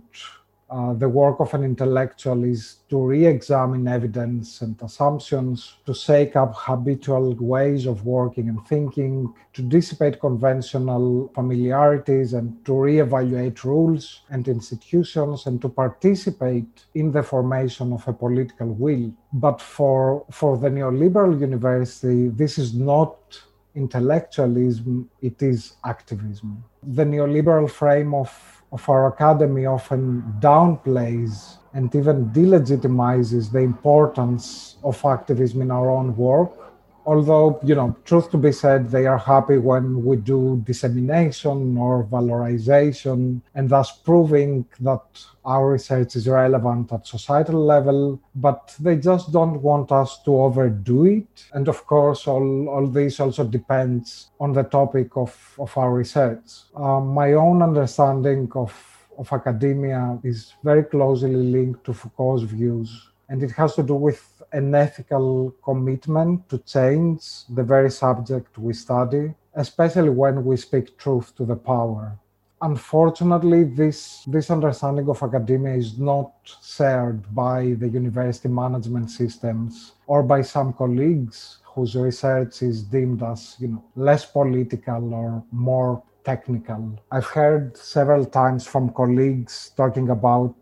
uh, 0.69 0.93
the 0.93 1.07
work 1.07 1.39
of 1.39 1.53
an 1.53 1.63
intellectual 1.63 2.43
is 2.43 2.79
to 2.89 2.97
re 2.97 3.25
examine 3.25 3.87
evidence 3.87 4.61
and 4.61 4.75
assumptions, 4.81 5.75
to 5.85 5.93
shake 5.93 6.35
up 6.35 6.53
habitual 6.55 7.33
ways 7.35 7.85
of 7.85 8.05
working 8.05 8.49
and 8.49 8.65
thinking, 8.67 9.33
to 9.53 9.61
dissipate 9.61 10.19
conventional 10.19 11.31
familiarities, 11.33 12.33
and 12.33 12.65
to 12.65 12.73
re 12.73 12.99
evaluate 12.99 13.63
rules 13.63 14.21
and 14.29 14.47
institutions, 14.49 15.45
and 15.45 15.61
to 15.61 15.69
participate 15.69 16.83
in 16.95 17.11
the 17.11 17.23
formation 17.23 17.93
of 17.93 18.05
a 18.07 18.13
political 18.13 18.67
will. 18.67 19.13
But 19.31 19.61
for, 19.61 20.25
for 20.31 20.57
the 20.57 20.69
neoliberal 20.69 21.39
university, 21.39 22.27
this 22.27 22.57
is 22.57 22.73
not 22.73 23.41
intellectualism, 23.73 25.09
it 25.21 25.41
is 25.41 25.73
activism. 25.85 26.63
The 26.83 27.05
neoliberal 27.05 27.69
frame 27.69 28.13
of 28.13 28.56
of 28.71 28.87
our 28.89 29.07
academy 29.07 29.65
often 29.65 30.21
downplays 30.39 31.57
and 31.73 31.93
even 31.95 32.29
delegitimizes 32.29 33.51
the 33.51 33.59
importance 33.59 34.77
of 34.83 35.03
activism 35.05 35.61
in 35.61 35.71
our 35.71 35.89
own 35.89 36.15
work 36.15 36.66
although 37.07 37.57
you 37.63 37.73
know 37.73 37.95
truth 38.03 38.29
to 38.29 38.37
be 38.37 38.51
said 38.51 38.89
they 38.89 39.05
are 39.07 39.17
happy 39.17 39.57
when 39.57 40.03
we 40.03 40.17
do 40.17 40.61
dissemination 40.65 41.77
or 41.77 42.03
valorization 42.03 43.41
and 43.55 43.69
thus 43.69 43.89
proving 44.09 44.65
that 44.81 45.05
our 45.45 45.71
research 45.71 46.17
is 46.17 46.27
relevant 46.27 46.91
at 46.91 47.07
societal 47.07 47.63
level 47.65 48.19
but 48.35 48.75
they 48.81 48.97
just 48.97 49.31
don't 49.31 49.61
want 49.61 49.89
us 49.91 50.21
to 50.23 50.35
overdo 50.35 51.05
it. 51.05 51.45
And 51.53 51.69
of 51.69 51.85
course 51.87 52.27
all, 52.27 52.67
all 52.67 52.87
this 52.87 53.21
also 53.21 53.45
depends 53.45 54.29
on 54.41 54.51
the 54.51 54.63
topic 54.63 55.15
of, 55.15 55.33
of 55.57 55.75
our 55.77 55.93
research. 55.93 56.47
Um, 56.75 57.07
my 57.13 57.33
own 57.33 57.63
understanding 57.63 58.51
of 58.53 58.73
of 59.17 59.33
academia 59.33 60.19
is 60.23 60.53
very 60.63 60.83
closely 60.83 61.33
linked 61.33 61.83
to 61.85 61.91
Foucault's 61.91 62.43
views 62.43 63.09
and 63.29 63.41
it 63.43 63.51
has 63.51 63.73
to 63.75 63.83
do 63.83 63.95
with 63.95 64.36
an 64.51 64.73
ethical 64.75 65.53
commitment 65.63 66.47
to 66.49 66.57
change 66.59 67.45
the 67.49 67.63
very 67.63 67.91
subject 67.91 68.57
we 68.57 68.73
study, 68.73 69.33
especially 69.55 70.09
when 70.09 70.45
we 70.45 70.57
speak 70.57 70.97
truth 70.97 71.35
to 71.35 71.45
the 71.45 71.55
power. 71.55 72.17
Unfortunately, 72.61 73.63
this, 73.63 74.23
this 74.25 74.49
understanding 74.49 75.07
of 75.09 75.21
academia 75.21 75.75
is 75.75 75.99
not 75.99 76.31
shared 76.63 77.23
by 77.35 77.75
the 77.77 77.87
university 77.87 78.47
management 78.47 79.11
systems 79.11 79.93
or 80.07 80.23
by 80.23 80.41
some 80.41 80.73
colleagues 80.73 81.59
whose 81.63 81.95
research 81.95 82.63
is 82.63 82.81
deemed 82.81 83.21
as 83.21 83.55
you 83.59 83.67
know, 83.67 83.83
less 83.95 84.25
political 84.25 85.13
or 85.13 85.43
more 85.51 86.01
technical. 86.25 86.99
I've 87.11 87.27
heard 87.27 87.77
several 87.77 88.25
times 88.25 88.65
from 88.65 88.89
colleagues 88.89 89.71
talking 89.77 90.09
about 90.09 90.55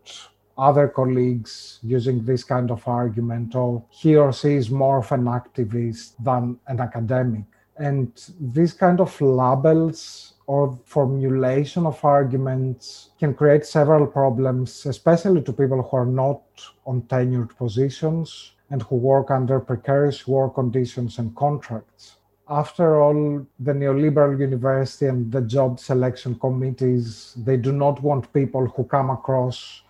other 0.58 0.88
colleagues 0.88 1.78
using 1.82 2.24
this 2.24 2.44
kind 2.44 2.70
of 2.70 2.86
argument, 2.88 3.54
or 3.54 3.84
he 3.90 4.16
or 4.16 4.32
she 4.32 4.54
is 4.54 4.70
more 4.70 4.98
of 4.98 5.12
an 5.12 5.24
activist 5.24 6.12
than 6.18 6.58
an 6.66 6.80
academic. 6.80 7.44
And 7.78 8.10
these 8.40 8.72
kind 8.72 9.00
of 9.00 9.20
labels 9.20 10.34
or 10.46 10.78
formulation 10.86 11.86
of 11.86 12.02
arguments 12.04 13.10
can 13.18 13.34
create 13.34 13.66
several 13.66 14.06
problems, 14.06 14.86
especially 14.86 15.42
to 15.42 15.52
people 15.52 15.82
who 15.82 15.96
are 15.96 16.06
not 16.06 16.42
on 16.86 17.02
tenured 17.02 17.56
positions 17.56 18.52
and 18.70 18.82
who 18.82 18.96
work 18.96 19.30
under 19.30 19.60
precarious 19.60 20.26
work 20.26 20.54
conditions 20.54 21.18
and 21.18 21.34
contracts. 21.36 22.16
After 22.48 23.00
all, 23.00 23.44
the 23.58 23.72
neoliberal 23.72 24.38
university 24.38 25.06
and 25.06 25.30
the 25.32 25.40
job 25.40 25.80
selection 25.80 26.36
committees, 26.36 27.34
they 27.36 27.56
do 27.56 27.72
not 27.72 28.00
want 28.02 28.32
people 28.32 28.66
who 28.68 28.84
come 28.84 29.10
across 29.10 29.82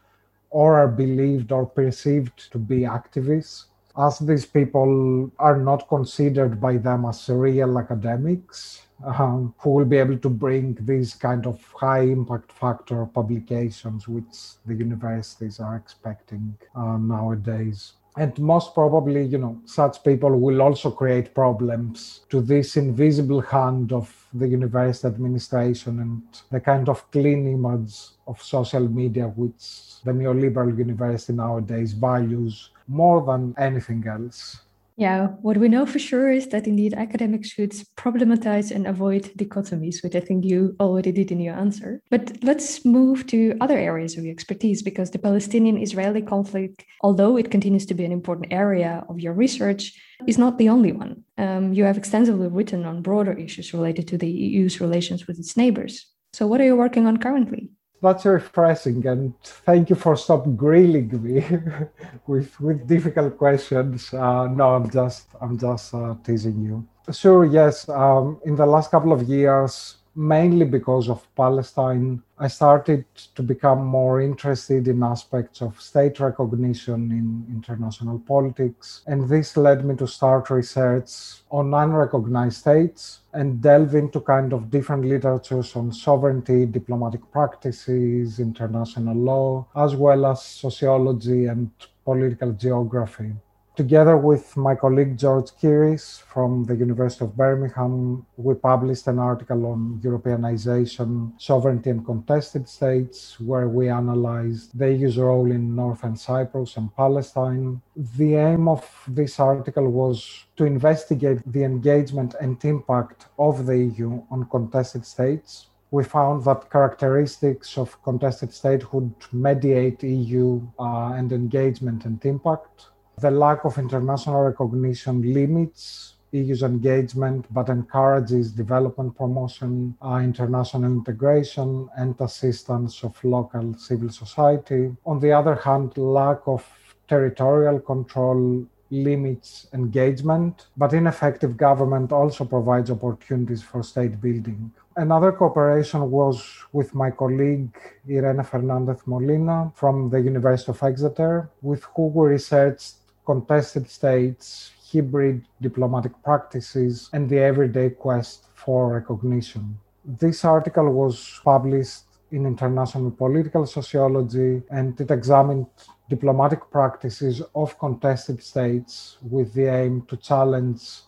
or 0.57 0.79
are 0.79 0.89
believed 0.89 1.53
or 1.53 1.67
perceived 1.67 2.51
to 2.51 2.59
be 2.59 2.81
activists, 2.99 3.67
as 3.99 4.19
these 4.21 4.47
people 4.47 5.31
are 5.39 5.59
not 5.59 5.87
considered 5.87 6.59
by 6.59 6.79
them 6.79 7.05
as 7.05 7.29
real 7.29 7.79
academics 7.79 8.87
um, 9.05 9.55
who 9.59 9.69
will 9.69 9.85
be 9.85 9.99
able 9.99 10.17
to 10.17 10.31
bring 10.31 10.75
these 10.81 11.13
kind 11.13 11.47
of 11.47 11.63
high 11.75 12.05
impact 12.17 12.51
factor 12.53 13.05
publications 13.05 14.09
which 14.09 14.35
the 14.65 14.75
universities 14.75 15.61
are 15.61 15.77
expecting 15.77 16.57
uh, 16.75 16.97
nowadays. 16.97 17.93
and 18.17 18.39
most 18.39 18.69
probably 18.75 19.23
you 19.33 19.39
know 19.41 19.55
such 19.67 20.03
people 20.09 20.33
will 20.45 20.63
also 20.67 20.91
create 21.01 21.35
problems 21.35 22.21
to 22.31 22.41
this 22.41 22.77
invisible 22.83 23.43
hand 23.43 23.93
of 23.93 24.07
the 24.38 24.49
university 24.49 25.07
administration 25.07 26.00
and 26.00 26.23
the 26.50 26.61
kind 26.61 26.88
of 26.88 27.11
clean 27.11 27.47
image 27.47 27.95
of 28.26 28.43
social 28.43 28.88
media 28.88 29.26
which 29.28 30.02
the 30.05 30.12
neoliberal 30.12 30.76
university 30.76 31.33
nowadays 31.33 31.93
values 31.93 32.71
more 32.88 33.25
than 33.25 33.55
anything 33.59 34.05
else 34.07 34.61
yeah, 34.97 35.26
what 35.43 35.59
we 35.59 35.69
know 35.69 35.85
for 35.85 35.99
sure 35.99 36.31
is 36.31 36.49
that 36.49 36.67
indeed 36.67 36.95
academics 36.95 37.50
should 37.50 37.73
problematize 37.97 38.71
and 38.71 38.87
avoid 38.87 39.25
dichotomies, 39.37 40.03
which 40.03 40.15
I 40.15 40.21
think 40.21 40.45
you 40.45 40.75
already 40.81 41.12
did 41.12 41.31
in 41.31 41.41
your 41.41 41.55
answer. 41.55 42.00
But 42.11 42.43
let's 42.43 42.83
move 42.85 43.26
to 43.26 43.55
other 43.61 43.79
areas 43.79 44.17
of 44.17 44.25
your 44.25 44.33
expertise 44.33 44.81
because 44.83 45.11
the 45.11 45.19
Palestinian 45.19 45.76
Israeli 45.76 46.23
conflict, 46.23 46.83
although 47.03 47.37
it 47.37 47.50
continues 47.50 47.85
to 47.87 47.95
be 47.95 48.07
an 48.07 48.12
important 48.12 48.53
area 48.53 49.05
of 49.11 49.21
your 49.21 49.35
research, 49.35 49.93
is 50.26 50.38
not 50.38 50.57
the 50.57 50.71
only 50.71 50.93
one. 50.93 51.25
Um, 51.37 51.75
you 51.75 51.85
have 51.85 51.99
extensively 51.99 52.49
written 52.49 52.87
on 52.87 53.03
broader 53.03 53.33
issues 53.33 53.75
related 53.75 54.09
to 54.09 54.19
the 54.19 54.31
EU's 54.31 54.81
relations 54.81 55.26
with 55.26 55.38
its 55.38 55.59
neighbors. 55.59 56.07
So, 56.33 56.47
what 56.47 56.61
are 56.62 56.65
you 56.65 56.76
working 56.76 57.07
on 57.07 57.19
currently? 57.19 57.71
That's 58.03 58.25
refreshing 58.25 59.07
and 59.07 59.35
thank 59.43 59.91
you 59.91 59.97
for 59.97 60.17
stop 60.17 60.45
grilling 60.57 61.09
me 61.23 61.45
with 62.26 62.59
with 62.61 62.87
difficult 62.87 63.37
questions. 63.38 64.12
Uh, 64.12 64.47
no 64.49 64.75
i'm 64.75 64.91
just 64.91 65.29
i'm 65.41 65.59
just 65.59 65.95
uh, 65.95 66.15
teasing 66.25 66.61
you. 66.62 66.87
Sure 67.12 67.45
yes 67.45 67.88
um, 67.88 68.41
in 68.45 68.57
the 68.57 68.67
last 68.67 68.91
couple 68.91 69.12
of 69.12 69.23
years 69.23 69.97
mainly 70.17 70.65
because 70.65 71.11
of 71.11 71.27
Palestine, 71.37 72.23
I 72.39 72.49
started 72.49 73.05
to 73.35 73.43
become 73.43 73.85
more 73.85 74.23
interested 74.23 74.89
in 74.89 75.03
aspects 75.03 75.61
of 75.61 75.81
state 75.81 76.19
recognition 76.21 77.13
in 77.13 77.47
international 77.55 78.19
politics. 78.21 79.03
And 79.07 79.29
this 79.29 79.57
led 79.57 79.85
me 79.85 79.95
to 79.97 80.07
start 80.07 80.49
research 80.49 81.43
on 81.51 81.75
unrecognized 81.75 82.59
states 82.59 83.21
and 83.35 83.61
delve 83.61 83.95
into 83.95 84.21
kind 84.21 84.53
of 84.55 84.71
different 84.71 85.05
literatures 85.05 85.77
on 85.77 85.93
sovereignty, 85.93 86.65
diplomatic 86.65 87.31
practices, 87.31 88.41
international 88.41 89.17
law, 89.17 89.67
as 89.77 89.95
well 89.95 90.25
as 90.27 90.43
sociology 90.43 91.47
and 91.47 91.71
political 92.05 92.53
geography. 92.53 93.33
Together 93.76 94.16
with 94.16 94.56
my 94.56 94.75
colleague 94.75 95.18
George 95.18 95.50
Kyris 95.61 96.23
from 96.23 96.64
the 96.64 96.75
University 96.75 97.26
of 97.26 97.37
Birmingham, 97.37 98.25
we 98.38 98.54
published 98.54 99.06
an 99.06 99.18
article 99.18 99.66
on 99.66 100.00
Europeanization, 100.02 101.38
sovereignty, 101.38 101.90
and 101.90 102.02
contested 102.06 102.66
states, 102.66 103.38
where 103.38 103.68
we 103.68 103.90
analyzed 103.90 104.78
the 104.78 104.90
EU's 104.90 105.18
role 105.18 105.50
in 105.50 105.76
Northern 105.76 106.16
Cyprus 106.16 106.78
and 106.78 106.88
Palestine. 106.97 107.83
The 108.16 108.37
aim 108.37 108.66
of 108.66 108.83
this 109.09 109.38
article 109.38 109.90
was 109.90 110.47
to 110.56 110.64
investigate 110.64 111.42
the 111.45 111.64
engagement 111.64 112.35
and 112.40 112.56
impact 112.64 113.26
of 113.38 113.66
the 113.66 113.76
EU 113.76 114.23
on 114.30 114.49
contested 114.49 115.04
states 115.04 115.66
we 115.90 116.02
found 116.02 116.45
that 116.45 116.68
characteristics 116.68 117.78
of 117.78 118.02
contested 118.02 118.52
statehood 118.52 119.14
mediate 119.33 120.02
EU 120.02 120.61
uh, 120.80 121.12
and 121.12 121.30
engagement 121.33 122.04
and 122.04 122.23
impact. 122.25 122.87
The 123.19 123.31
lack 123.31 123.65
of 123.65 123.79
international 123.79 124.43
recognition 124.43 125.33
limits 125.33 126.17
EU's 126.33 126.63
engagement 126.63 127.47
but 127.51 127.71
encourages 127.71 128.53
development 128.53 129.17
promotion, 129.17 129.97
uh, 130.03 130.21
international 130.23 130.85
integration, 130.85 131.89
and 131.97 132.15
assistance 132.21 133.03
of 133.03 133.13
local 133.25 133.73
civil 133.79 134.11
society. 134.11 134.95
On 135.07 135.19
the 135.19 135.33
other 135.33 135.55
hand, 135.55 135.97
lack 135.97 136.41
of 136.47 136.63
territorial 137.09 137.81
control 137.81 138.67
limits 138.91 139.67
engagement, 139.73 140.67
but 140.77 140.93
ineffective 140.93 141.57
government 141.57 142.13
also 142.13 142.45
provides 142.45 142.91
opportunities 142.91 143.63
for 143.63 143.83
state 143.83 144.21
building. 144.21 144.71
Another 144.97 145.33
cooperation 145.33 146.11
was 146.11 146.45
with 146.73 146.95
my 146.95 147.11
colleague 147.11 147.75
Irene 148.09 148.43
Fernandez 148.45 149.01
Molina 149.07 149.73
from 149.75 150.11
the 150.11 150.21
University 150.21 150.71
of 150.71 150.83
Exeter, 150.83 151.49
with 151.63 151.83
whom 151.95 152.15
we 152.15 152.29
researched 152.29 152.97
contested 153.26 153.91
states, 153.91 154.73
hybrid 154.93 155.45
diplomatic 155.60 156.12
practices, 156.23 157.10
and 157.12 157.28
the 157.28 157.39
everyday 157.39 157.91
quest 157.91 158.47
for 158.54 158.95
recognition. 158.95 159.78
This 160.04 160.45
article 160.45 160.93
was 160.93 161.41
published 161.45 162.04
in 162.30 162.47
International 162.47 163.10
Political 163.10 163.67
Sociology 163.67 164.62
and 164.71 165.00
it 165.00 165.10
examined 165.10 165.67
diplomatic 166.08 166.71
practices 166.71 167.43
of 167.54 167.78
contested 167.78 168.43
states 168.43 169.17
with 169.23 169.52
the 169.54 169.67
aim 169.67 170.02
to 170.02 170.17
challenge 170.17 171.00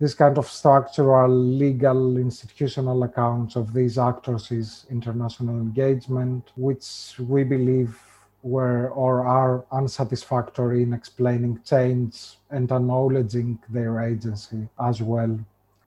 this 0.00 0.14
kind 0.14 0.36
of 0.36 0.48
structural, 0.48 1.28
legal, 1.30 2.16
institutional 2.16 3.04
accounts 3.04 3.54
of 3.54 3.72
these 3.72 3.98
actors' 3.98 4.84
international 4.90 5.60
engagement, 5.60 6.50
which 6.56 7.14
we 7.20 7.44
believe 7.44 7.96
were 8.42 8.90
or 8.90 9.24
are 9.24 9.64
unsatisfactory 9.72 10.82
in 10.82 10.92
explaining 10.92 11.60
change 11.64 12.36
and 12.50 12.70
acknowledging 12.70 13.58
their 13.68 14.00
agency 14.00 14.68
as 14.80 15.00
well. 15.00 15.38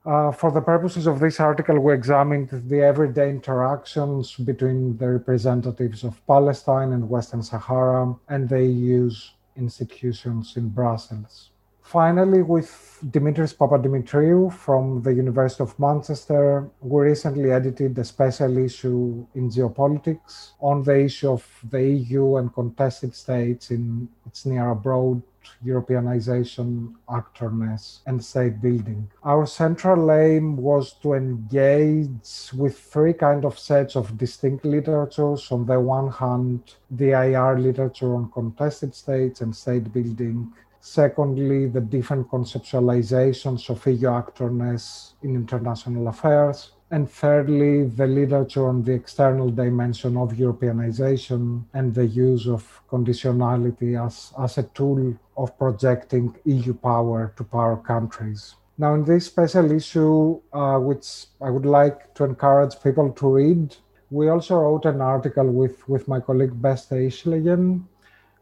Uh, 0.05 0.31
for 0.31 0.51
the 0.51 0.61
purposes 0.61 1.07
of 1.07 1.19
this 1.19 1.39
article, 1.39 1.79
we 1.79 1.91
examined 1.91 2.49
the 2.67 2.79
everyday 2.79 3.29
interactions 3.29 4.35
between 4.35 4.95
the 4.97 5.09
representatives 5.09 6.03
of 6.03 6.25
Palestine 6.27 6.93
and 6.93 7.09
Western 7.09 7.41
Sahara 7.41 8.15
and 8.29 8.47
the 8.47 8.63
EU's 8.63 9.33
institutions 9.55 10.57
in 10.57 10.69
Brussels. 10.69 11.49
Finally, 11.85 12.41
with 12.41 12.97
Dimitris 13.11 13.55
Papadimitriou 13.55 14.51
from 14.51 15.03
the 15.03 15.13
University 15.13 15.61
of 15.61 15.77
Manchester, 15.77 16.67
we 16.81 17.03
recently 17.03 17.51
edited 17.51 17.95
a 17.99 18.03
special 18.03 18.57
issue 18.57 19.23
in 19.35 19.51
geopolitics 19.51 20.53
on 20.59 20.81
the 20.81 21.01
issue 21.01 21.29
of 21.29 21.45
the 21.69 21.87
EU 21.87 22.37
and 22.37 22.51
contested 22.55 23.13
states 23.13 23.69
in 23.69 24.09
its 24.25 24.47
near 24.47 24.71
abroad 24.71 25.21
Europeanization, 25.63 26.95
actorness, 27.07 27.99
and 28.07 28.23
state 28.23 28.59
building. 28.61 29.07
Our 29.23 29.45
central 29.45 30.11
aim 30.11 30.57
was 30.57 30.93
to 31.03 31.13
engage 31.13 32.51
with 32.53 32.79
three 32.79 33.13
kind 33.13 33.45
of 33.45 33.59
sets 33.59 33.95
of 33.95 34.17
distinct 34.17 34.65
literatures. 34.65 35.51
On 35.51 35.65
the 35.65 35.79
one 35.79 36.11
hand, 36.11 36.75
the 36.89 37.11
IR 37.11 37.59
literature 37.59 38.15
on 38.15 38.31
contested 38.31 38.95
states 38.95 39.41
and 39.41 39.55
state 39.55 39.93
building, 39.93 40.51
Secondly, 40.87 41.65
the 41.65 41.81
different 41.81 42.29
conceptualizations 42.29 43.71
of 43.71 43.87
EU 43.87 44.07
actorness 44.07 45.13
in 45.23 45.35
international 45.35 46.07
affairs. 46.09 46.73
And 46.91 47.09
thirdly, 47.09 47.87
the 47.87 48.05
literature 48.05 48.67
on 48.67 48.83
the 48.83 48.91
external 48.91 49.49
dimension 49.49 50.15
of 50.15 50.33
Europeanization 50.33 51.63
and 51.73 51.91
the 51.95 52.05
use 52.05 52.47
of 52.47 52.81
conditionality 52.87 53.99
as, 53.99 54.31
as 54.39 54.59
a 54.59 54.69
tool 54.75 55.15
of 55.35 55.57
projecting 55.57 56.35
EU 56.45 56.75
power 56.75 57.33
to 57.35 57.43
power 57.43 57.77
countries. 57.77 58.53
Now, 58.77 58.93
in 58.93 59.05
this 59.05 59.25
special 59.25 59.71
issue, 59.71 60.39
uh, 60.53 60.77
which 60.77 61.25
I 61.41 61.49
would 61.49 61.65
like 61.65 62.13
to 62.13 62.25
encourage 62.25 62.79
people 62.83 63.11
to 63.11 63.27
read, 63.27 63.75
we 64.11 64.29
also 64.29 64.59
wrote 64.59 64.85
an 64.85 65.01
article 65.01 65.49
with, 65.49 65.89
with 65.89 66.07
my 66.07 66.19
colleague 66.19 66.61
Beste 66.61 66.91
Isleyen 66.91 67.85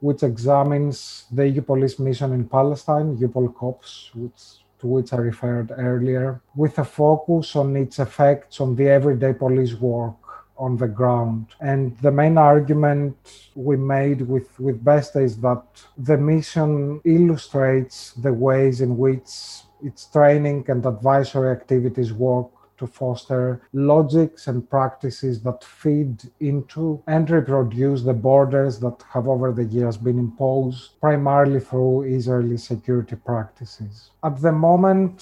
which 0.04 0.22
examines 0.22 0.98
the 1.32 1.48
EU 1.48 1.62
police 1.62 1.98
mission 1.98 2.34
in 2.34 2.44
Palestine, 2.58 3.16
EUPOL 3.16 3.56
COPS, 3.56 4.12
which, 4.14 4.42
to 4.80 4.86
which 4.88 5.14
I 5.14 5.20
referred 5.32 5.72
earlier, 5.78 6.42
with 6.58 6.78
a 6.78 6.84
focus 6.84 7.56
on 7.56 7.78
its 7.78 8.00
effects 8.00 8.60
on 8.60 8.76
the 8.76 8.90
everyday 8.90 9.34
police 9.34 9.76
work 9.76 10.22
on 10.58 10.76
the 10.76 10.90
ground. 10.90 11.46
And 11.62 11.98
the 12.00 12.12
main 12.12 12.38
argument 12.38 13.16
we 13.56 13.78
made 13.78 14.20
with, 14.34 14.50
with 14.60 14.84
Beste 14.84 15.22
is 15.28 15.38
that 15.38 15.64
the 15.98 16.18
mission 16.18 17.00
illustrates 17.06 18.12
the 18.26 18.34
ways 18.34 18.82
in 18.82 18.98
which 18.98 19.30
its 19.82 20.02
training 20.16 20.66
and 20.68 20.86
advisory 20.86 21.50
activities 21.50 22.12
work 22.12 22.53
to 22.84 22.88
foster 22.88 23.62
logics 23.72 24.48
and 24.48 24.70
practices 24.70 25.42
that 25.42 25.64
feed 25.64 26.16
into 26.40 27.02
and 27.08 27.30
reproduce 27.30 28.02
the 28.04 28.14
borders 28.14 28.80
that 28.80 28.98
have 29.14 29.28
over 29.28 29.52
the 29.54 29.64
years 29.64 29.96
been 29.98 30.20
imposed 30.20 31.00
primarily 31.00 31.60
through 31.60 32.04
Israeli 32.04 32.58
security 32.58 33.16
practices. 33.16 34.12
At 34.24 34.42
the 34.42 34.52
moment, 34.52 35.16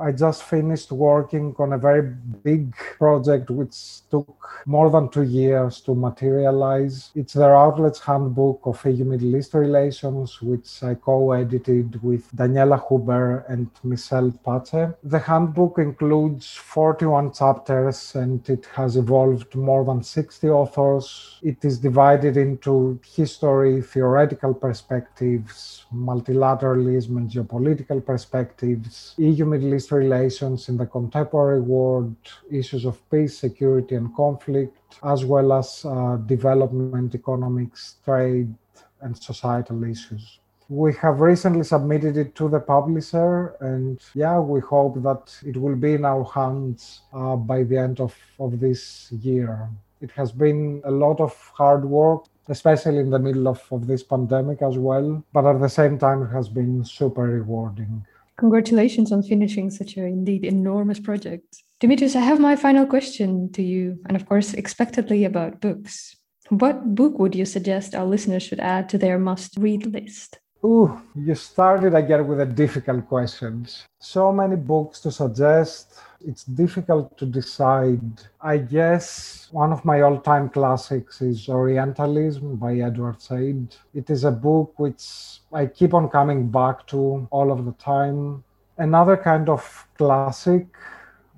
I 0.00 0.12
just 0.12 0.42
finished 0.42 0.92
working 0.92 1.54
on 1.58 1.72
a 1.72 1.78
very 1.78 2.02
big 2.02 2.74
project 2.98 3.50
which 3.50 4.08
took 4.10 4.36
more 4.66 4.90
than 4.90 5.08
two 5.08 5.22
years 5.22 5.80
to 5.82 5.94
materialize. 5.94 7.10
It's 7.14 7.34
the 7.34 7.48
Routledge 7.48 8.00
Handbook 8.00 8.60
of 8.64 8.84
EU 8.84 9.04
Middle 9.04 9.36
East 9.36 9.54
Relations, 9.54 10.40
which 10.42 10.82
I 10.82 10.94
co 10.94 11.32
edited 11.32 12.02
with 12.02 12.30
Daniela 12.34 12.78
Huber 12.88 13.44
and 13.48 13.70
Michelle 13.84 14.32
Pace. 14.44 14.92
The 15.02 15.18
handbook 15.18 15.78
includes 15.78 16.54
41 16.54 17.32
chapters 17.32 18.14
and 18.14 18.48
it 18.48 18.66
has 18.74 18.96
evolved 18.96 19.54
more 19.54 19.84
than 19.84 20.02
60 20.02 20.48
authors. 20.48 21.38
It 21.42 21.64
is 21.64 21.78
divided 21.78 22.36
into 22.36 23.00
history, 23.04 23.82
theoretical 23.82 24.54
perspectives, 24.54 25.86
multilateralism 25.94 27.16
and 27.16 27.30
geopolitical 27.30 28.04
perspectives, 28.04 29.14
EU 29.18 29.44
Middle 29.44 29.74
East 29.74 29.85
relations 29.92 30.68
in 30.68 30.76
the 30.76 30.86
contemporary 30.86 31.60
world, 31.60 32.14
issues 32.50 32.84
of 32.84 32.98
peace, 33.10 33.38
security, 33.38 33.94
and 33.94 34.14
conflict, 34.14 34.76
as 35.04 35.24
well 35.24 35.52
as 35.52 35.84
uh, 35.84 36.16
development, 36.26 37.14
economics, 37.14 37.96
trade, 38.04 38.54
and 39.00 39.16
societal 39.16 39.84
issues. 39.84 40.38
We 40.68 40.94
have 40.94 41.20
recently 41.20 41.62
submitted 41.62 42.16
it 42.16 42.34
to 42.36 42.48
the 42.48 42.58
publisher, 42.58 43.54
and 43.60 44.00
yeah, 44.14 44.40
we 44.40 44.60
hope 44.60 45.00
that 45.02 45.38
it 45.44 45.56
will 45.56 45.76
be 45.76 45.94
in 45.94 46.04
our 46.04 46.24
hands 46.24 47.02
uh, 47.12 47.36
by 47.36 47.62
the 47.62 47.78
end 47.78 48.00
of, 48.00 48.16
of 48.40 48.58
this 48.58 49.12
year. 49.12 49.68
It 50.00 50.10
has 50.12 50.32
been 50.32 50.82
a 50.84 50.90
lot 50.90 51.20
of 51.20 51.32
hard 51.54 51.84
work, 51.84 52.24
especially 52.48 52.98
in 52.98 53.10
the 53.10 53.18
middle 53.18 53.46
of, 53.46 53.62
of 53.70 53.86
this 53.86 54.02
pandemic 54.02 54.60
as 54.60 54.76
well, 54.76 55.24
but 55.32 55.46
at 55.46 55.60
the 55.60 55.68
same 55.68 55.98
time, 55.98 56.22
it 56.22 56.32
has 56.32 56.48
been 56.48 56.84
super 56.84 57.22
rewarding. 57.22 58.04
Congratulations 58.38 59.12
on 59.12 59.22
finishing 59.22 59.70
such 59.70 59.96
an 59.96 60.04
indeed 60.04 60.44
enormous 60.44 61.00
project. 61.00 61.62
Dimitris, 61.80 62.14
I 62.14 62.20
have 62.20 62.38
my 62.38 62.54
final 62.54 62.86
question 62.86 63.50
to 63.52 63.62
you, 63.62 63.98
and 64.06 64.16
of 64.16 64.26
course, 64.26 64.52
expectedly 64.52 65.24
about 65.24 65.60
books. 65.60 66.16
What 66.50 66.94
book 66.94 67.18
would 67.18 67.34
you 67.34 67.44
suggest 67.44 67.94
our 67.94 68.04
listeners 68.04 68.42
should 68.42 68.60
add 68.60 68.88
to 68.90 68.98
their 68.98 69.18
must 69.18 69.56
read 69.58 69.86
list? 69.86 70.38
Ooh, 70.64 71.00
you 71.14 71.34
started 71.34 71.94
again 71.94 72.26
with 72.26 72.38
the 72.38 72.46
difficult 72.46 73.08
questions. 73.08 73.84
So 74.00 74.32
many 74.32 74.56
books 74.56 75.00
to 75.00 75.10
suggest. 75.10 75.98
It's 76.20 76.44
difficult 76.44 77.16
to 77.18 77.26
decide. 77.26 78.00
I 78.40 78.58
guess 78.58 79.48
one 79.52 79.72
of 79.72 79.84
my 79.84 80.00
all 80.00 80.18
time 80.20 80.48
classics 80.48 81.20
is 81.20 81.48
Orientalism 81.48 82.56
by 82.56 82.76
Edward 82.76 83.20
Said. 83.20 83.76
It 83.94 84.10
is 84.10 84.24
a 84.24 84.30
book 84.30 84.78
which 84.78 85.40
I 85.52 85.66
keep 85.66 85.94
on 85.94 86.08
coming 86.08 86.48
back 86.50 86.86
to 86.88 87.28
all 87.30 87.52
of 87.52 87.64
the 87.64 87.72
time. 87.72 88.44
Another 88.78 89.16
kind 89.16 89.48
of 89.48 89.86
classic 89.96 90.66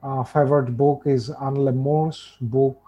uh, 0.03 0.23
favorite 0.25 0.77
book 0.77 1.03
is 1.07 1.31
Anne 1.31 1.65
Le 1.65 1.73
More's 1.73 2.37
book 2.41 2.81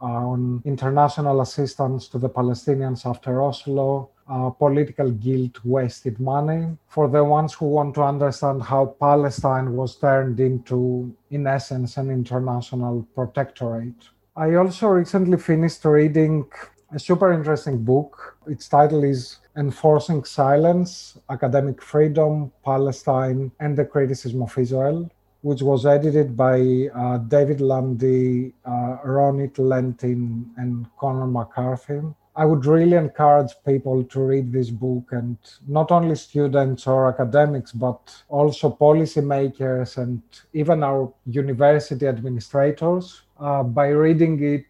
uh, 0.00 0.06
on 0.06 0.62
international 0.64 1.40
assistance 1.40 2.08
to 2.08 2.18
the 2.18 2.28
Palestinians 2.28 3.06
after 3.06 3.42
Oslo 3.42 4.10
uh, 4.28 4.50
political 4.50 5.10
guilt, 5.10 5.64
wasted 5.64 6.18
money. 6.20 6.76
For 6.88 7.08
the 7.08 7.22
ones 7.24 7.54
who 7.54 7.66
want 7.66 7.94
to 7.96 8.02
understand 8.02 8.62
how 8.62 8.96
Palestine 9.00 9.76
was 9.76 9.96
turned 9.96 10.40
into, 10.40 11.14
in 11.30 11.46
essence, 11.46 11.96
an 11.96 12.10
international 12.10 13.06
protectorate. 13.14 14.08
I 14.36 14.54
also 14.54 14.88
recently 14.88 15.38
finished 15.38 15.84
reading 15.84 16.46
a 16.92 16.98
super 16.98 17.32
interesting 17.32 17.84
book. 17.84 18.36
Its 18.46 18.68
title 18.68 19.04
is 19.04 19.38
Enforcing 19.56 20.24
Silence 20.24 21.18
Academic 21.30 21.82
Freedom, 21.82 22.52
Palestine, 22.64 23.52
and 23.60 23.76
the 23.76 23.84
Criticism 23.84 24.42
of 24.42 24.56
Israel, 24.58 25.10
which 25.42 25.62
was 25.62 25.86
edited 25.86 26.36
by 26.36 26.88
uh, 26.94 27.18
David 27.18 27.60
Landy, 27.60 28.52
uh, 28.64 28.98
Ronit 29.04 29.54
Lentin, 29.58 30.46
and 30.56 30.86
Conor 30.98 31.26
McCarthy. 31.26 32.00
I 32.36 32.44
would 32.44 32.66
really 32.66 32.96
encourage 32.96 33.52
people 33.64 34.02
to 34.02 34.20
read 34.20 34.52
this 34.52 34.68
book 34.68 35.10
and 35.12 35.38
not 35.68 35.92
only 35.92 36.16
students 36.16 36.86
or 36.86 37.08
academics, 37.08 37.70
but 37.70 38.00
also 38.28 38.70
policymakers 38.70 39.98
and 39.98 40.20
even 40.52 40.82
our 40.82 41.12
university 41.26 42.08
administrators. 42.08 43.22
Uh, 43.38 43.62
by 43.62 43.88
reading 43.88 44.42
it, 44.42 44.66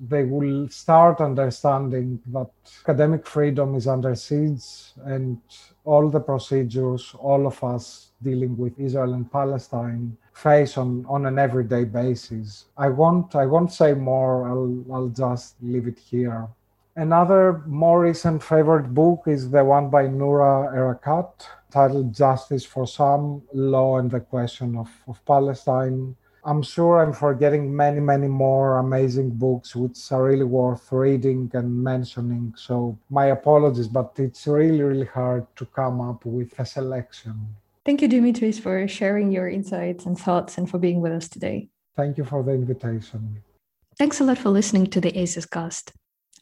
they 0.00 0.24
will 0.24 0.68
start 0.68 1.20
understanding 1.20 2.20
that 2.32 2.50
academic 2.82 3.26
freedom 3.26 3.76
is 3.76 3.86
under 3.86 4.14
siege 4.16 4.92
and 5.04 5.40
all 5.84 6.08
the 6.10 6.20
procedures 6.20 7.14
all 7.18 7.46
of 7.46 7.62
us 7.62 8.10
dealing 8.22 8.56
with 8.56 8.78
Israel 8.78 9.14
and 9.14 9.30
Palestine 9.30 10.16
face 10.32 10.76
on, 10.76 11.04
on 11.08 11.26
an 11.26 11.38
everyday 11.38 11.84
basis. 11.84 12.64
I 12.76 12.88
won't 12.88 13.36
I 13.36 13.46
won't 13.46 13.72
say 13.72 13.94
more. 13.94 14.48
I'll 14.48 14.84
I'll 14.92 15.08
just 15.08 15.54
leave 15.62 15.86
it 15.86 15.98
here. 15.98 16.48
Another 16.96 17.60
more 17.66 18.00
recent 18.02 18.40
favorite 18.40 18.94
book 18.94 19.24
is 19.26 19.50
the 19.50 19.64
one 19.64 19.90
by 19.90 20.06
Noura 20.06 20.70
Erakat 20.72 21.44
titled 21.68 22.14
Justice 22.14 22.64
for 22.64 22.86
Some 22.86 23.42
Law 23.52 23.98
and 23.98 24.08
the 24.08 24.20
Question 24.20 24.76
of, 24.76 24.88
of 25.08 25.24
Palestine. 25.24 26.14
I'm 26.44 26.62
sure 26.62 27.02
I'm 27.02 27.12
forgetting 27.12 27.74
many, 27.74 27.98
many 27.98 28.28
more 28.28 28.78
amazing 28.78 29.30
books 29.30 29.74
which 29.74 29.98
are 30.12 30.22
really 30.22 30.44
worth 30.44 30.92
reading 30.92 31.50
and 31.54 31.82
mentioning. 31.82 32.54
So, 32.56 32.96
my 33.10 33.26
apologies, 33.26 33.88
but 33.88 34.12
it's 34.18 34.46
really, 34.46 34.82
really 34.82 35.06
hard 35.06 35.46
to 35.56 35.66
come 35.66 36.00
up 36.00 36.24
with 36.24 36.56
a 36.60 36.64
selection. 36.64 37.56
Thank 37.84 38.02
you, 38.02 38.08
Dimitris, 38.08 38.60
for 38.60 38.86
sharing 38.86 39.32
your 39.32 39.48
insights 39.48 40.06
and 40.06 40.16
thoughts 40.16 40.58
and 40.58 40.70
for 40.70 40.78
being 40.78 41.00
with 41.00 41.12
us 41.12 41.28
today. 41.28 41.70
Thank 41.96 42.18
you 42.18 42.24
for 42.24 42.44
the 42.44 42.52
invitation. 42.52 43.42
Thanks 43.98 44.20
a 44.20 44.24
lot 44.24 44.38
for 44.38 44.50
listening 44.50 44.86
to 44.88 45.00
the 45.00 45.18
ACES 45.18 45.46
cast. 45.46 45.92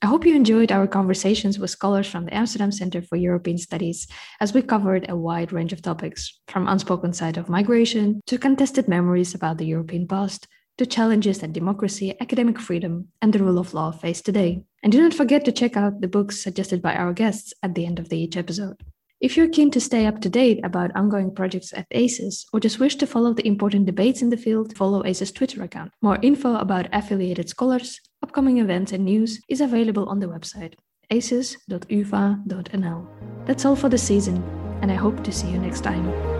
I 0.02 0.06
hope 0.06 0.26
you 0.26 0.34
enjoyed 0.34 0.72
our 0.72 0.88
conversations 0.88 1.60
with 1.60 1.70
scholars 1.70 2.08
from 2.08 2.24
the 2.24 2.34
Amsterdam 2.34 2.72
Center 2.72 3.02
for 3.02 3.14
European 3.14 3.56
Studies 3.56 4.08
as 4.40 4.52
we 4.52 4.60
covered 4.60 5.08
a 5.08 5.14
wide 5.14 5.52
range 5.52 5.72
of 5.72 5.80
topics, 5.80 6.40
from 6.48 6.66
unspoken 6.66 7.12
side 7.12 7.36
of 7.36 7.48
migration 7.48 8.20
to 8.26 8.36
contested 8.36 8.88
memories 8.88 9.32
about 9.32 9.58
the 9.58 9.64
European 9.64 10.08
past 10.08 10.48
to 10.78 10.86
challenges 10.86 11.38
that 11.38 11.52
democracy, 11.52 12.16
academic 12.20 12.58
freedom, 12.58 13.10
and 13.22 13.32
the 13.32 13.38
rule 13.38 13.60
of 13.60 13.74
law 13.74 13.92
face 13.92 14.20
today. 14.20 14.64
And 14.82 14.90
do 14.90 15.00
not 15.00 15.14
forget 15.14 15.44
to 15.44 15.52
check 15.52 15.76
out 15.76 16.00
the 16.00 16.08
books 16.08 16.42
suggested 16.42 16.82
by 16.82 16.96
our 16.96 17.12
guests 17.12 17.54
at 17.62 17.76
the 17.76 17.86
end 17.86 18.00
of 18.00 18.08
the 18.08 18.18
each 18.18 18.36
episode. 18.36 18.82
If 19.20 19.36
you're 19.36 19.48
keen 19.48 19.70
to 19.70 19.80
stay 19.80 20.06
up 20.06 20.20
to 20.22 20.28
date 20.28 20.58
about 20.64 20.96
ongoing 20.96 21.32
projects 21.32 21.72
at 21.72 21.86
ACES 21.92 22.46
or 22.52 22.58
just 22.58 22.80
wish 22.80 22.96
to 22.96 23.06
follow 23.06 23.34
the 23.34 23.46
important 23.46 23.86
debates 23.86 24.20
in 24.20 24.30
the 24.30 24.36
field, 24.36 24.76
follow 24.76 25.04
ACES 25.04 25.30
Twitter 25.30 25.62
account. 25.62 25.92
More 26.02 26.18
info 26.22 26.56
about 26.56 26.88
affiliated 26.92 27.48
scholars, 27.48 28.00
upcoming 28.22 28.58
events, 28.58 28.92
and 28.92 29.04
news 29.04 29.40
is 29.48 29.60
available 29.60 30.08
on 30.08 30.20
the 30.20 30.26
website 30.26 30.74
aces.uva.nl. 31.10 33.06
That's 33.44 33.64
all 33.66 33.76
for 33.76 33.88
the 33.88 33.98
season, 33.98 34.42
and 34.80 34.90
I 34.90 34.94
hope 34.94 35.22
to 35.24 35.32
see 35.32 35.48
you 35.48 35.58
next 35.58 35.82
time. 35.82 36.31